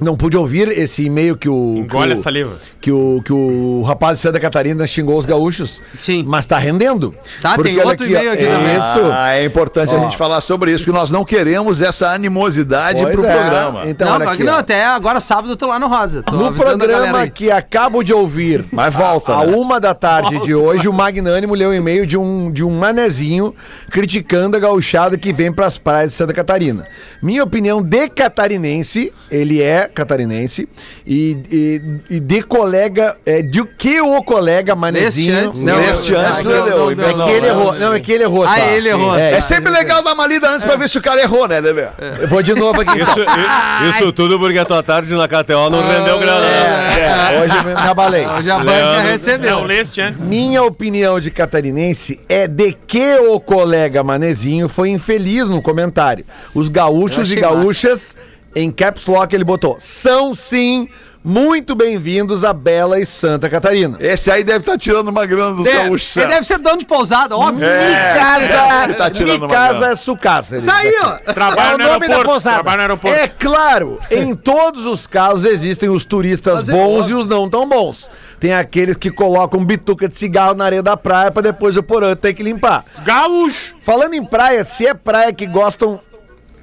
[0.00, 1.78] não pude ouvir esse e-mail que o.
[1.78, 2.56] Engole que a o, saliva.
[2.80, 5.80] que o, que o rapaz de Santa Catarina xingou os gaúchos.
[5.94, 6.24] Sim.
[6.26, 7.14] Mas tá rendendo.
[7.40, 8.76] Tá, tem olha outro e-mail aqui ó, também.
[8.76, 9.12] Isso.
[9.12, 13.14] Ah, é importante a gente falar sobre isso, porque nós não queremos essa animosidade Pois
[13.14, 13.36] pro é.
[13.36, 13.86] programa.
[13.86, 16.22] Então, não, aqui, não, até agora sábado eu tô lá no Rosa.
[16.22, 19.54] Tô No a programa que acabo de ouvir, Mas volta, a né?
[19.54, 23.54] uma da tarde de hoje, o Magnânimo leu um e-mail de um, de um manezinho
[23.90, 26.86] criticando a gauchada que vem pras praias de Santa Catarina.
[27.22, 30.68] Minha opinião de catarinense, ele é catarinense,
[31.06, 31.82] e, e,
[32.16, 35.36] e de colega, é, de que o colega manezinho...
[35.46, 35.88] Antes, não, né?
[35.88, 36.16] Antes, Não,
[36.52, 36.96] né, não, Leo?
[36.96, 37.48] não, é que ele não.
[37.60, 37.74] errou.
[37.74, 38.44] Não, é que ele errou.
[38.44, 38.66] Ah, tá.
[38.68, 39.16] ele errou.
[39.16, 41.60] É, É sempre legal dar uma lida antes pra ver se o cara errou, né,
[41.60, 41.86] Lelê?
[42.20, 43.00] Eu vou de novo aqui.
[43.00, 46.40] Isso, i- isso tudo porque a tua tarde na KTO não rendeu grana.
[46.40, 47.34] né?
[47.34, 48.26] É, hoje eu me abalei.
[48.26, 49.50] Hoje a banca recebeu.
[49.60, 50.24] Não leste antes.
[50.26, 56.24] Minha opinião de catarinense é de que o colega Manezinho foi infeliz no comentário.
[56.54, 58.16] Os gaúchos e gaúchas,
[58.54, 60.88] em caps lock ele botou, são sim
[61.22, 63.98] muito bem-vindos a Bela e Santa Catarina.
[64.00, 66.16] Esse aí deve estar tirando uma grana dos É, gaúchos.
[66.16, 66.28] ele certo?
[66.30, 67.66] deve ser dono de pousada, óbvio.
[67.66, 69.92] É, Mi casa, ele tá tirando mi uma casa grana.
[69.92, 70.56] é sucassa.
[70.56, 71.06] ele Tá aí, ó.
[71.08, 71.34] aqui.
[71.34, 72.24] Trabalha É o no nome da aeroporto.
[72.30, 72.54] pousada.
[72.54, 73.18] Trabalha no aeroporto.
[73.18, 77.18] É claro, em todos os casos existem os turistas é bons óbvio.
[77.18, 78.10] e os não tão bons.
[78.40, 82.16] Tem aqueles que colocam bituca de cigarro na areia da praia pra depois o porão
[82.16, 82.82] ter que limpar.
[83.04, 83.74] Gaúcho.
[83.82, 86.00] Falando em praia, se é praia que gostam.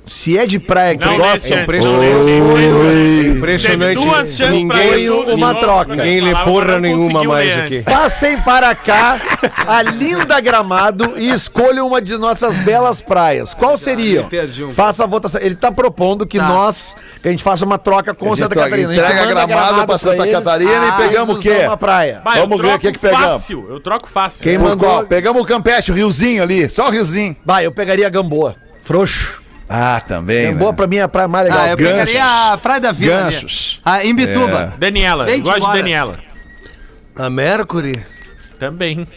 [0.08, 1.58] Se é de praia que Não gostam.
[1.58, 1.68] antes.
[3.38, 3.96] Impressionante.
[4.00, 5.96] Teve duas chances pra Ninguém, uma troca.
[5.96, 7.82] ninguém lê porra nenhuma mais aqui.
[7.84, 9.20] Passem para cá
[9.68, 13.54] a linda Gramado e escolham uma de nossas belas praias.
[13.54, 14.26] Qual seria?
[14.66, 15.42] um Faça a votação.
[15.42, 16.48] Ele tá propondo que Tá.
[16.48, 18.90] nós, que a gente faça uma troca com A Santa Catarina.
[18.90, 21.64] A gente entrega manda Gramado pra Santa Catarina e ah, pegamos o quê?
[21.66, 22.22] Uma praia.
[22.24, 23.26] Vai, Vamos ver o que que pegamos.
[23.28, 24.44] Fácil, eu troco fácil.
[24.44, 25.06] Quem mandou?
[25.06, 27.36] Pegamos o Campete, o riozinho ali, só o riozinho.
[27.46, 28.56] Vai, eu pegaria Gamboa.
[28.82, 29.42] Frouxo.
[29.70, 30.52] Ah, também.
[30.54, 31.60] Gamboa pra mim é a praia mais legal.
[31.66, 31.92] Ah, eu Ganchos.
[31.94, 33.26] pegaria a Praia da Vila.
[33.26, 33.36] ali.
[33.36, 33.82] Ganchos.
[33.84, 34.74] Ah, em Bituba.
[34.78, 35.78] Daniela, gosto de.
[35.78, 36.18] Daniela.
[37.16, 38.02] A Mercury?
[38.60, 39.08] Também.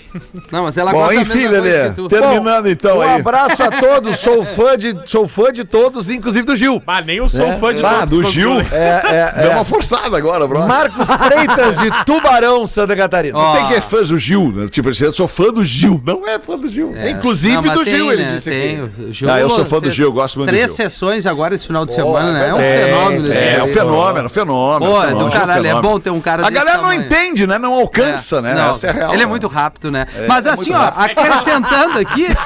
[0.53, 2.09] Não, mas ela Bom, gosta da enfim, mesma coisa Lelê, que tu.
[2.09, 3.21] terminando então um aí.
[3.21, 4.19] abraço a todos.
[4.19, 6.83] Sou fã de, sou fã de todos, inclusive do Gil.
[6.87, 7.57] Ah, nem eu sou É.
[7.57, 8.61] fã de Ah, todos do Gil?
[8.61, 9.55] É, é, Deu é.
[9.55, 10.67] uma forçada agora, bro.
[10.67, 13.39] Marcos Freitas de Tubarão, Santa Catarina.
[13.39, 14.67] Ó, Tem que é fã do Gil, né?
[14.69, 16.01] Tipo, eu sou fã do Gil.
[16.05, 16.93] Não é fã do Gil.
[17.09, 18.85] Inclusive Não, do tem, Gil, ele né, disse tem.
[18.85, 19.13] aqui.
[19.13, 21.67] Gil Ah, eu sou fã do Gil, eu gosto muito do Três sessões agora esse
[21.67, 22.49] final de semana, né?
[22.49, 23.23] É um é, fenômeno.
[23.33, 23.65] esse É, cara.
[23.65, 24.93] um fenômeno, fenômeno.
[24.93, 27.59] Pô, é do caralho, é bom ter um cara A galera não entende, né?
[27.59, 28.55] Não alcança, né?
[28.55, 29.15] Não, Essa é a real.
[29.15, 29.30] Ele é?
[29.31, 30.07] Muito rápido, né?
[30.29, 32.29] Mas é assim, ó, acrescentando aqui.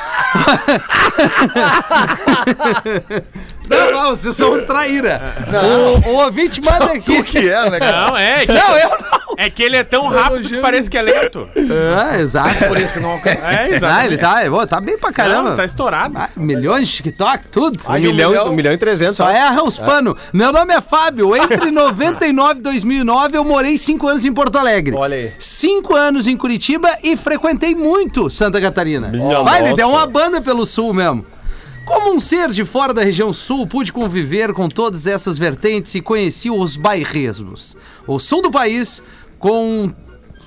[3.69, 5.21] não, não, vocês são os traíra.
[6.07, 7.15] O, o ouvinte manda aqui.
[7.25, 8.07] O que é, né, cara?
[8.09, 8.45] Não, é.
[8.47, 9.25] que- Não, eu não.
[9.37, 11.49] É que ele é tão rápido que parece que é lento.
[11.57, 12.67] É, exato.
[12.69, 13.49] Por isso que não alcança.
[13.51, 14.07] É, Ah, exato.
[14.07, 15.51] ele tá, tá bem pra caramba.
[15.51, 16.17] Não, tá estourado.
[16.17, 17.79] Ah, milhões de TikTok, tudo.
[17.89, 19.17] Um milhão, um milhão e trezentos.
[19.17, 20.15] Só erra os panos.
[20.33, 21.35] Meu nome é Fábio.
[21.37, 24.95] Entre 99 e 2009, eu morei cinco anos em Porto Alegre.
[24.97, 25.33] Olha aí.
[25.39, 29.09] Cinco anos em Curitiba e frequentei muito Santa Catarina.
[29.09, 29.77] Minha Vai, ele nossa.
[29.77, 31.25] deu uma banda pelo sul mesmo.
[31.85, 36.01] Como um ser de fora da região sul, pude conviver com todas essas vertentes e
[36.01, 37.76] conheci os bairrismos.
[38.07, 39.03] O sul do país,
[39.39, 39.93] com,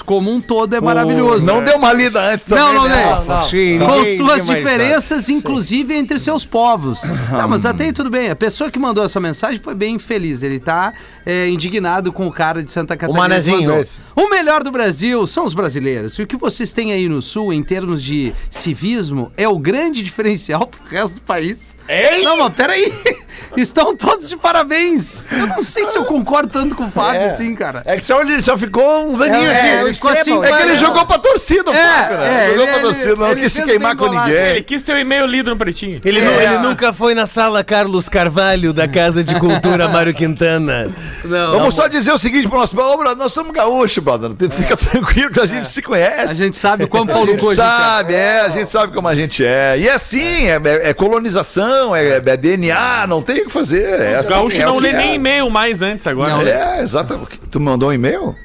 [0.08, 1.46] como um todo, é maravilhoso.
[1.46, 3.16] Não deu uma lida antes também, Não, não né?
[3.28, 3.50] dei.
[3.50, 7.02] Sim, Com suas diferenças, inclusive entre seus povos.
[7.30, 8.30] Tá, mas até aí tudo bem.
[8.30, 10.42] A pessoa que mandou essa mensagem foi bem infeliz.
[10.44, 10.94] Ele tá
[11.26, 13.22] é, indignado com o cara de Santa Catarina.
[13.22, 13.98] que manezinho esse.
[14.16, 16.18] O melhor do Brasil são os brasileiros.
[16.18, 20.02] E o que vocês têm aí no Sul, em termos de civismo, é o grande
[20.02, 21.76] diferencial pro resto do país.
[21.90, 22.24] Ei!
[22.24, 22.92] Não, mas peraí.
[23.58, 25.24] Estão todos de parabéns.
[25.32, 27.30] Eu não sei se eu concordo tanto com o Fábio, É.
[27.32, 27.82] assim, cara.
[27.86, 29.82] É que só, ele só ficou uns aninhos É, aqui.
[29.82, 32.28] ele ficou assim, É que ele jogou pra torcida, É, Fábio, né?
[32.46, 34.28] é, jogou ele- pra torcida, não ele quis se queimar com bolado.
[34.30, 34.46] ninguém.
[34.52, 36.00] Ele quis ter o e-mail lido no pretinho.
[36.04, 36.44] Ele, É.
[36.46, 40.90] ele nunca foi na sala Carlos Carvalho da Casa de Cultura Mário Quintana.
[41.26, 44.32] Não, Vamos só dizer o seguinte pro nosso Ô, brother, nós somos gaúchos, brother.
[44.52, 46.32] Fica tranquilo que a gente se conhece.
[46.32, 47.68] A gente sabe o quão A pau no gente cu a gente é.
[47.68, 49.76] sabe, é, a gente sabe como a gente é.
[49.80, 54.00] E é assim, é, é- é colonização, é, é DNA, não tem o que fazer.
[54.00, 54.94] É O assim, gaúcho é não lê é.
[54.94, 56.30] nem e-mail mais antes agora.
[56.30, 56.42] Não.
[56.48, 57.40] É, exatamente.
[57.50, 58.36] Tu mandou um e-mail?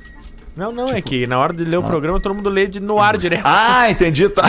[0.54, 3.00] Não, não, é que na hora de ler o programa todo mundo lê de, no
[3.00, 3.42] ar direto.
[3.44, 4.42] Ah, entendi, tá.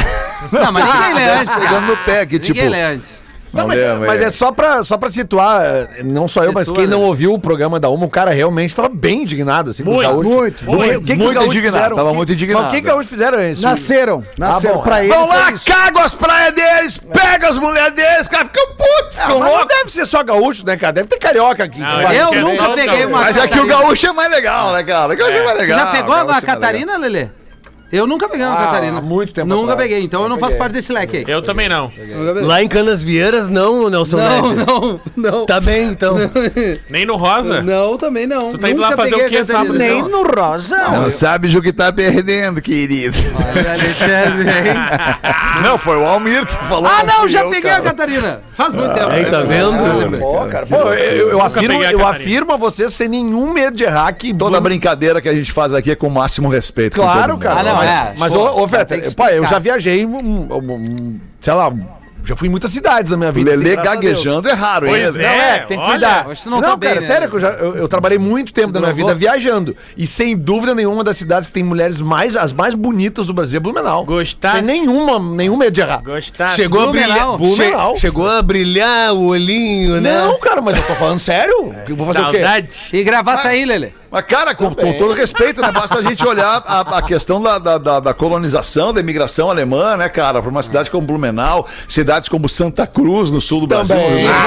[0.51, 2.57] Não, mas ninguém lê Tá antes, pegando no pé aqui, tipo.
[2.57, 3.22] Ninguém lê antes.
[3.53, 4.23] Não mas, lembro, mas é.
[4.25, 6.95] é só pra, só pra situar, eh, não só eu, mas Situa, quem né?
[6.95, 10.13] não ouviu o programa da Uma, o cara realmente tava bem indignado, assim, com Muito,
[10.23, 11.95] muito, O que- o que que os muito gaúchos indignado, fizeram?
[11.95, 12.63] tava que- muito indignado.
[12.63, 13.61] Mas o que que os gaúchos fizeram isso?
[13.61, 15.05] Nasceram, nasceram bom, pra é.
[15.05, 15.13] ele.
[15.13, 15.65] Vão lá, isso.
[15.71, 19.49] cagam as praias deles, pegam as mulheres deles, os caras ficam putos, Ah, ficam mas
[19.49, 19.77] não loucos.
[19.77, 20.93] deve ser só gaúcho, né, cara?
[20.93, 21.79] Deve ter carioca aqui.
[21.79, 22.15] Não, que.
[22.15, 23.07] Eu nunca peguei gaúcho.
[23.07, 25.13] uma Mas é que o gaúcho é mais legal, né, cara?
[25.13, 25.79] O gaúcho é mais Você legal.
[25.79, 27.27] já pegou a gaúcho é Catarina, Lelê?
[27.93, 28.99] Eu nunca peguei uma Ah, Catarina.
[29.01, 29.81] muito tempo Nunca atrás.
[29.89, 30.59] peguei, então eu não faço peguei.
[30.59, 31.25] parte desse leque aí.
[31.27, 31.91] Eu também não.
[31.95, 32.41] Nunca peguei.
[32.43, 34.65] Lá em Canas Vieiras, não, Nelson Não, Ned.
[34.65, 35.45] não, não.
[35.45, 36.15] Tá bem, então.
[36.89, 37.61] Nem no rosa?
[37.61, 38.51] Não, também não.
[38.51, 39.77] Tu tá indo Nunca lá fazer peguei o quê a Catarina, sábado?
[39.77, 40.77] Nem no rosa.
[40.89, 43.15] Não sabes o que tá perdendo, querido.
[43.37, 44.73] Olha, Alexandre, hein?
[45.63, 46.87] Não, foi o Almir que falou.
[46.89, 47.77] Ah, não, fui já eu, peguei cara.
[47.81, 48.39] a Catarina.
[48.53, 49.07] Faz muito tempo.
[49.09, 49.71] Aí, tá vendo?
[49.75, 50.17] Ah.
[50.19, 52.09] Pô, cara, pô, eu, eu afirmo, peguei a eu Catarina.
[52.23, 55.73] afirmo a você sem nenhum medo de errar que Toda brincadeira que a gente faz
[55.73, 56.95] aqui é com o máximo respeito.
[56.95, 57.41] com Claro, todo mundo.
[57.43, 57.59] cara.
[57.59, 58.13] Ah, não, mas, é.
[58.17, 58.67] Mas, Pô, ô, ô
[59.15, 61.71] pô, eu já viajei, um, um, um, sei lá,
[62.23, 63.51] já fui em muitas cidades na minha vida.
[63.51, 64.93] Lelê assim, a gaguejando é raro, hein?
[65.03, 66.35] Pois Não, é, tem que olha, cuidar.
[66.43, 67.07] tu não tá bem, cara, né?
[67.07, 69.75] sério, que eu, já, eu, eu trabalhei muito tempo da minha vida viajando.
[69.97, 73.57] E sem dúvida nenhuma das cidades que tem mulheres mais, as mais bonitas do Brasil
[73.57, 74.05] é Blumenau.
[74.05, 74.55] Gostasse?
[74.57, 76.01] Tem nenhuma, nenhum medo de errar.
[76.03, 76.55] Gostasse?
[76.55, 77.37] Chegou a Blumenau.
[77.37, 77.55] brilhar.
[77.57, 77.93] Blumenau.
[77.95, 80.17] che- Chegou a brilhar o olhinho, né?
[80.21, 81.75] Não, cara, mas eu tô falando sério.
[81.87, 82.37] Eu vou fazer o quê?
[82.41, 82.89] Saudade.
[82.93, 83.91] E gravata aí, Lelê.
[84.11, 85.71] Mas, cara, com, com todo respeito, né?
[85.71, 89.97] Basta a gente olhar a, a questão da, da, da- da colonização, da imigração alemã,
[89.97, 90.39] né, cara?
[90.41, 91.67] Para uma cidade como Blumenau,
[92.13, 93.95] cidades como Santa Cruz, no sul do Brasil.
[93.95, 94.25] Também.
[94.27, 94.43] Do Sul.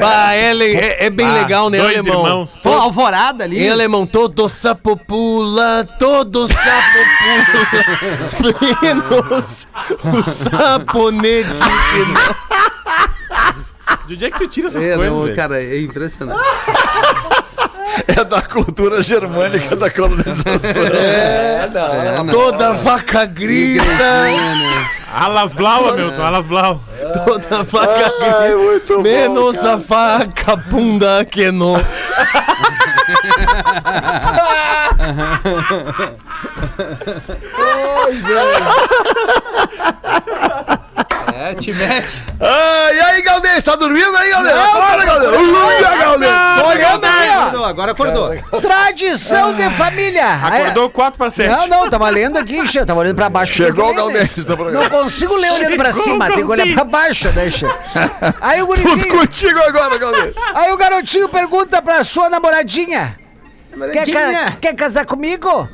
[0.00, 2.24] Bah, é, le- é- é bem Ah, legal, né, Dois alemão?
[2.24, 2.58] irmãos.
[2.62, 3.62] Pô, alvorada ali.
[3.62, 6.98] Em alemão, todo sapo pula, todo sapo
[8.40, 9.66] pula, menos
[10.04, 12.52] o saponete que não...
[14.06, 16.40] De onde é que tu tira essas É, coisas, não, cara, é impressionante.
[18.06, 20.82] É da cultura germânica da colonização.
[20.92, 21.68] É,
[22.22, 22.26] não.
[22.28, 23.84] Toda vaca grita,
[25.12, 26.80] Alas Blau, Milton, Alas Blau.
[27.24, 29.72] toda vaca Ai, muito grita, bom, menos cara.
[29.72, 31.74] a vaca bunda que não...
[41.36, 42.22] É, te mete.
[42.40, 44.56] Ah, e aí, Galdês, tá dormindo aí, Galdês?
[44.56, 45.30] Acorda, Galdês.
[45.40, 46.32] Ui, Galdês.
[46.60, 47.32] Tô olhando aí, ó.
[47.42, 48.30] Acordou, agora acordou.
[48.60, 50.26] Tradição de família.
[50.34, 51.48] Acordou 4 para 7.
[51.50, 53.54] Não, não, tava lendo aqui, tava olhando pra baixo.
[53.54, 53.94] Chegou o?
[53.94, 54.82] Galdês do programa.
[54.88, 57.66] Não consigo ler olhando pra cima, tem que olhar pra baixo, deixa.
[58.40, 60.34] Aí o Tudo contigo agora, Galdês.
[60.54, 63.16] aí o garotinho pergunta pra sua namoradinha:
[63.92, 65.68] quer, ca- quer casar comigo?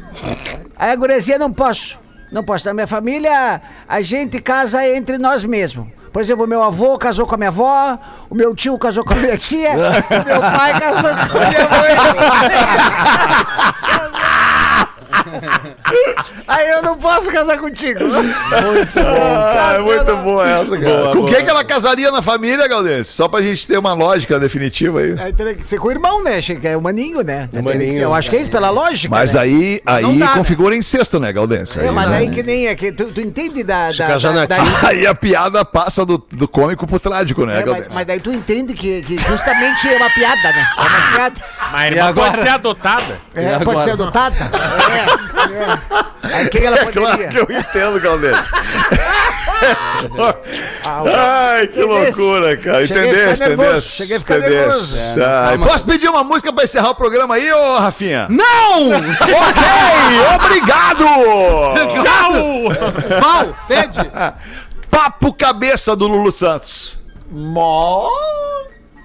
[0.77, 1.99] Aí a gurizinha, não posso.
[2.31, 2.67] Não posso.
[2.67, 5.89] Na minha família, a gente casa entre nós mesmos.
[6.13, 7.99] Por exemplo, meu avô casou com a minha avó,
[8.31, 11.69] o meu tio casou com a minha tia, o meu pai casou com a minha
[11.69, 11.89] mãe.
[16.47, 18.01] Aí eu não posso casar contigo.
[18.97, 21.13] Ah, é muito boa essa, cara.
[21.13, 23.09] com quem que ela casaria na família, Galdês?
[23.09, 25.17] Só pra gente ter uma lógica definitiva aí.
[25.19, 26.39] Aí teria que ser com o irmão, né?
[26.63, 27.49] É o maninho, né?
[27.51, 28.01] Que maninho.
[28.01, 29.15] Eu acho que é isso, pela lógica.
[29.15, 29.41] Mas né?
[29.41, 30.33] daí, aí dá, né?
[30.35, 31.77] configura incesto, né, Galdês?
[31.77, 32.19] É, Aí, mas né?
[32.19, 33.91] daí que nem é que tu, tu entende da.
[33.93, 34.59] da, casar da, da-
[34.89, 38.33] Aí a piada passa do, do cômico pro trágico, né, É, mas, mas daí tu
[38.33, 40.67] entende que, que justamente é uma piada, né?
[40.77, 41.41] É uma piada.
[41.73, 42.31] Mas a irmã agora?
[42.31, 43.21] pode ser adotada.
[43.35, 44.37] É, pode ser adotada?
[44.37, 46.35] É, é.
[46.35, 47.29] Aí quem ela É claro poderia?
[47.29, 48.37] que eu entendo, Galdês.
[50.85, 52.87] Ai, que loucura, cara.
[52.87, 55.21] Ficar nervoso, cheguei a ficar nervoso.
[55.21, 55.59] É, Ai.
[55.59, 58.27] Posso pedir uma música pra encerrar o programa aí, ô Rafinha?
[58.29, 58.91] Não!
[58.93, 61.05] ok, obrigado!
[62.03, 63.21] Tchau!
[63.21, 63.99] Pau, pede.
[64.91, 66.99] Papo cabeça do Lulu Santos.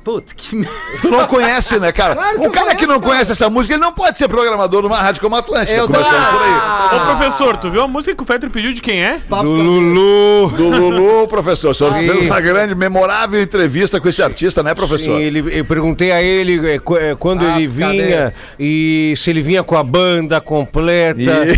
[0.04, 0.76] Puta, que merda.
[1.02, 2.14] Tu não conhece, né, cara?
[2.16, 3.12] Claro que o cara que conheço, não cara.
[3.14, 5.94] conhece essa música, ele não pode ser programador numa rádio como a Atlântida, Eu tô-
[5.94, 6.98] começando por aí.
[6.98, 9.20] Ô, professor, tu viu a música que o Fetter pediu de quem é?
[9.30, 10.50] Do Lulu.
[10.58, 11.70] Do Lulu, professor.
[11.72, 15.18] O senhor fez uma grande, memorável entrevista com esse artista, né, professor?
[15.18, 18.36] Sim, ele, eu perguntei a ele eh, eh, quando Ah, ele vinha cabeça.
[18.60, 21.58] e se ele vinha com a banda completa E-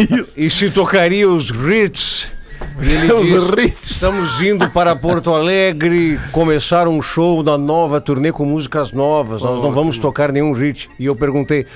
[0.20, 0.32] Isso.
[0.36, 2.32] e se tocaria os hits.
[2.78, 3.90] Os hits.
[3.90, 9.42] Estamos indo para Porto Alegre começar um show da nova turnê com músicas novas.
[9.42, 10.88] Nós não vamos tocar nenhum hit.
[10.98, 11.66] E eu perguntei: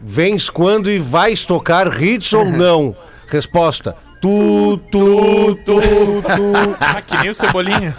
[0.00, 2.94] vens quando e vais tocar hits ou não?
[3.26, 3.96] Resposta:
[4.26, 5.80] tu, tu, tu,
[6.22, 6.76] tu.
[6.80, 7.94] Ah, que nem o Cebolinha.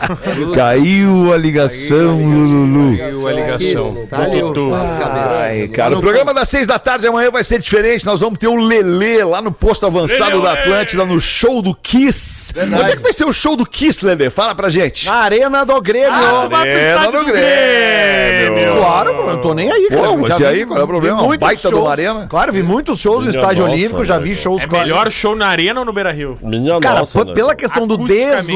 [0.53, 2.97] Caiu a ligação do Lulu.
[2.97, 4.07] Caiu a ligação.
[4.09, 5.37] Tá ali cabeça.
[5.39, 8.05] Ai, cara, o programa das seis da tarde amanhã vai ser diferente.
[8.05, 10.53] Nós vamos ter o Lelê lá no posto avançado Lelê, da.
[10.57, 12.53] Atlântida, no show do Kiss.
[12.57, 14.29] Onde é que vai ser o show do Kiss, Lelê?
[14.29, 15.05] Fala pra gente.
[15.05, 16.11] Na Arena do Grêmio.
[16.11, 16.49] Ah,
[17.05, 18.75] no do Grêmio.
[18.77, 20.17] Claro, eu não tô nem aí, Pô, cara.
[20.17, 21.37] mas Já e aí, qual é o problema?
[21.37, 21.89] Baita shows.
[21.89, 22.27] arena.
[22.29, 24.85] Claro, vi muitos shows no Estádio Olímpico, já vi shows É claro.
[24.85, 26.37] melhor show na arena ou no Beira Rio.
[26.41, 27.97] Minha Cara, nossa, p- pela questão do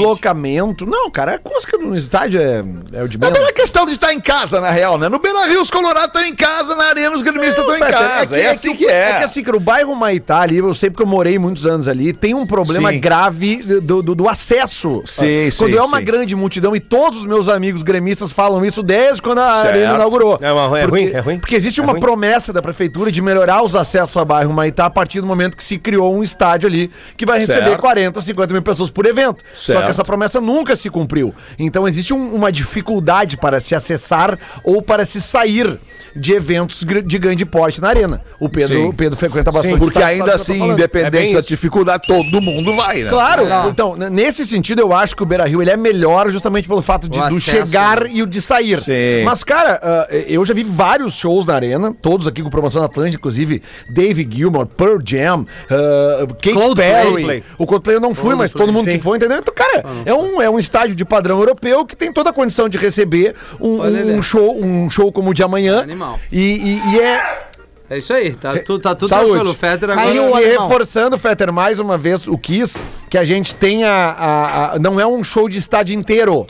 [0.05, 0.86] deslocamento.
[0.86, 3.38] Não, cara, a acústica no estádio é, é o de É menos.
[3.39, 5.07] pela questão de estar em casa, na real, né?
[5.09, 8.38] No Beira Rio, os Colorados estão em casa, na Arena, os gremistas estão em casa.
[8.38, 9.12] É, assim que o- é.
[9.12, 11.88] É que assim, cara, o bairro Maitá ali, eu sei porque eu morei muitos anos
[11.88, 12.99] ali, tem um problema Sim.
[12.99, 15.01] grave do, do, do acesso.
[15.05, 16.05] Sim, Quando sim, é uma sim.
[16.05, 19.68] grande multidão, e todos os meus amigos gremistas falam isso desde quando a Certo.
[19.76, 20.38] Arena inaugurou.
[20.41, 21.39] É, mas é porque, ruim, é ruim.
[21.39, 22.01] Porque existe É uma ruim.
[22.01, 25.64] promessa da prefeitura de melhorar os acessos ao bairro Maitá a partir do momento que
[25.64, 27.82] se criou um estádio ali que vai receber Certo.
[27.82, 29.43] 40, 50 mil pessoas por evento.
[29.54, 29.86] Só Certo.
[29.86, 31.34] que essa promessa nunca se cumpriu.
[31.58, 35.80] Então existe um- uma dificuldade para se acessar ou para se sair
[36.16, 38.22] de eventos gr- de grande porte na arena.
[38.39, 38.86] O Pedro, Sim.
[38.88, 39.78] o Pedro frequenta bastante.
[39.78, 43.10] Porque sabe- ainda assim, independente É da dificuldade, todo mundo vai, né?
[43.10, 43.70] Claro, Não.
[43.70, 47.08] então, nesse sentido, eu acho que o Beira Rio ele é melhor justamente pelo fato
[47.08, 48.10] de, O do acesso, chegar né?
[48.14, 48.80] e o de sair.
[48.82, 49.24] Sim.
[49.24, 53.18] Mas, cara, ah, eu já vi vários shows na arena, todos aqui com promoção Atlântica,
[53.20, 56.91] inclusive Dave Gilmour, Pearl Jam, ah, Kate Coldplay.
[56.91, 57.31] Perry.
[57.58, 59.38] O Coldplay eu não fui, mas todo mundo que foi, entendeu?
[59.38, 62.68] Então, cara, é um, é um estádio de padrão europeu que tem toda a condição
[62.70, 63.82] de receber um,
[64.18, 65.82] um show, um show como o de amanhã.
[65.82, 66.20] Animal.
[66.32, 67.48] E, e- e é.
[67.90, 69.32] É isso aí, tá, tu, tá tudo Saúde.
[69.32, 69.54] tranquilo.
[69.54, 70.08] Fetter agora...
[70.08, 74.80] Caiu E reforçando, Fetter, mais uma vez o Kiss, que a gente tem a, a-
[74.80, 76.46] Não é um show de estádio inteiro.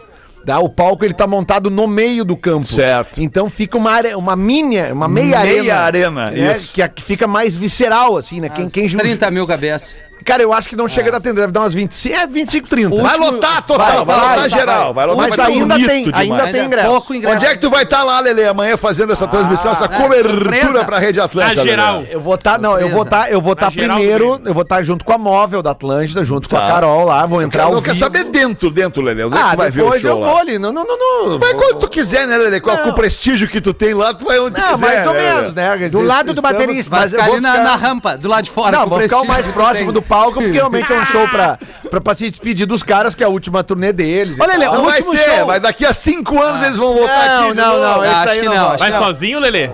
[0.45, 0.59] Tá?
[0.59, 2.65] O palco ele tá montado no meio do campo.
[2.67, 3.21] Certo.
[3.21, 5.75] Então fica uma, uma mini, uma meia, Meia arena.
[5.75, 6.51] arena, né?
[6.53, 6.73] isso.
[6.75, 8.49] Que, que fica mais visceral, assim, né?
[8.49, 9.95] Quem, quem ju- 30 mil cabeças.
[10.25, 12.67] Cara, eu acho que não chega a dar tempo, deve dar umas 25, é 25,
[12.67, 12.93] 30.
[12.95, 15.51] O Vai último- lotar total, vai, vai, lotar vai, geral, vai, lotar Mas vai tá
[15.51, 16.87] ainda tem, ainda tem é ingresso.
[16.87, 17.35] pouco ingresso.
[17.35, 20.33] Onde é que tu vai estar lá, Lele, amanhã fazendo essa transmissão, essa é, cobertura
[20.51, 20.85] surpresa.
[20.85, 21.55] pra Rede Atlântica?
[21.55, 21.69] Na Lelê?
[21.69, 22.03] geral.
[22.09, 24.83] Eu vou estar, não, eu vou estar, eu vou Na estar primeiro, eu vou estar
[24.83, 26.67] junto com a móvel da Atlântida, junto com a Tá.
[26.67, 28.03] Carol lá, vou entrar Eu ao não quer vivo.
[28.05, 29.23] saber dentro, dentro, Lele.
[29.23, 30.27] Onde é que Ah, tu vai ver o depois show eu lá?
[30.27, 30.59] vou ali.
[30.59, 30.97] Não, não, não,
[31.29, 31.39] não.
[31.39, 32.59] Vai quando tu quiser, né, Lele?
[32.61, 34.85] Com, o prestígio que tu tem lá, tu vai onde tu quiser.
[34.85, 35.35] mais ou né, Lelê?
[35.35, 35.89] menos, né?
[35.89, 36.89] Do lado do baterista.
[36.91, 38.77] Vai Mas eu ali na, ficar- na rampa, do lado de fora.
[38.77, 41.57] Não, vou ficar o mais tu próximo do palco, porque realmente é um show pra,
[41.89, 44.37] pra, pra se despedir dos caras, que é a última turnê deles.
[44.39, 44.57] Olha.
[44.57, 47.57] Não o último ser, show- vai daqui a cinco anos eles vão voltar Não, aqui.
[47.57, 47.79] não, novo.
[47.81, 48.89] não, esse Acho que não não, vai.
[48.91, 48.99] Não.
[48.99, 49.69] sozinho, Lelê?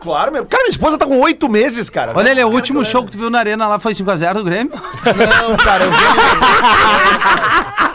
[0.00, 0.44] Claro, meu.
[0.44, 2.12] Cara, minha esposa tá com oito meses, cara.
[2.14, 4.72] Olha, ele, o último show que tu viu na arena lá foi 5x0 do Grêmio.
[4.74, 5.96] Não, cara, eu vi.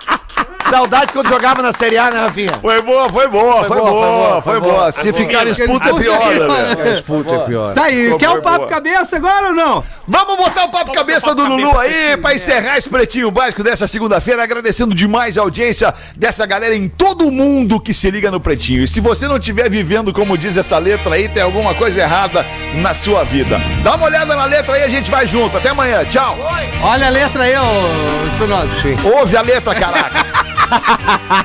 [0.70, 2.54] Saudade quando jogava na Série A, né, Rafinha?
[2.62, 4.92] Foi boa, foi boa, foi, boa, foi boa.
[4.92, 7.02] Se ficar disputa é pior, Lelê.
[7.02, 7.74] Puta, é pior.
[7.74, 9.84] Tá aí, quer o papo cabeça agora ou não?
[10.08, 14.44] Vamos botar o papo cabeça do Lulu aí pra encerrar esse pretinho básico dessa segunda-feira,
[14.44, 18.84] agradecendo demais a audiência dessa galera em todo o mundo que se liga no pretinho.
[18.84, 22.46] E se você não estiver vivendo como diz essa letra aí, tem alguma coisa errada
[22.76, 23.60] na sua vida.
[23.84, 25.58] Dá uma olhada na letra aí, a gente vai junto.
[25.58, 26.38] Até amanhã, tchau.
[26.84, 28.70] Olha a letra aí, ô Espinosa.
[29.18, 30.50] Ouve a letra, caraca.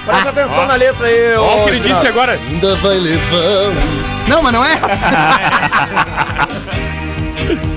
[0.06, 2.32] Presta atenção na letra aí, Olha o que ele disse agora.
[2.32, 5.04] Ainda vai levar um Não, mas não é essa.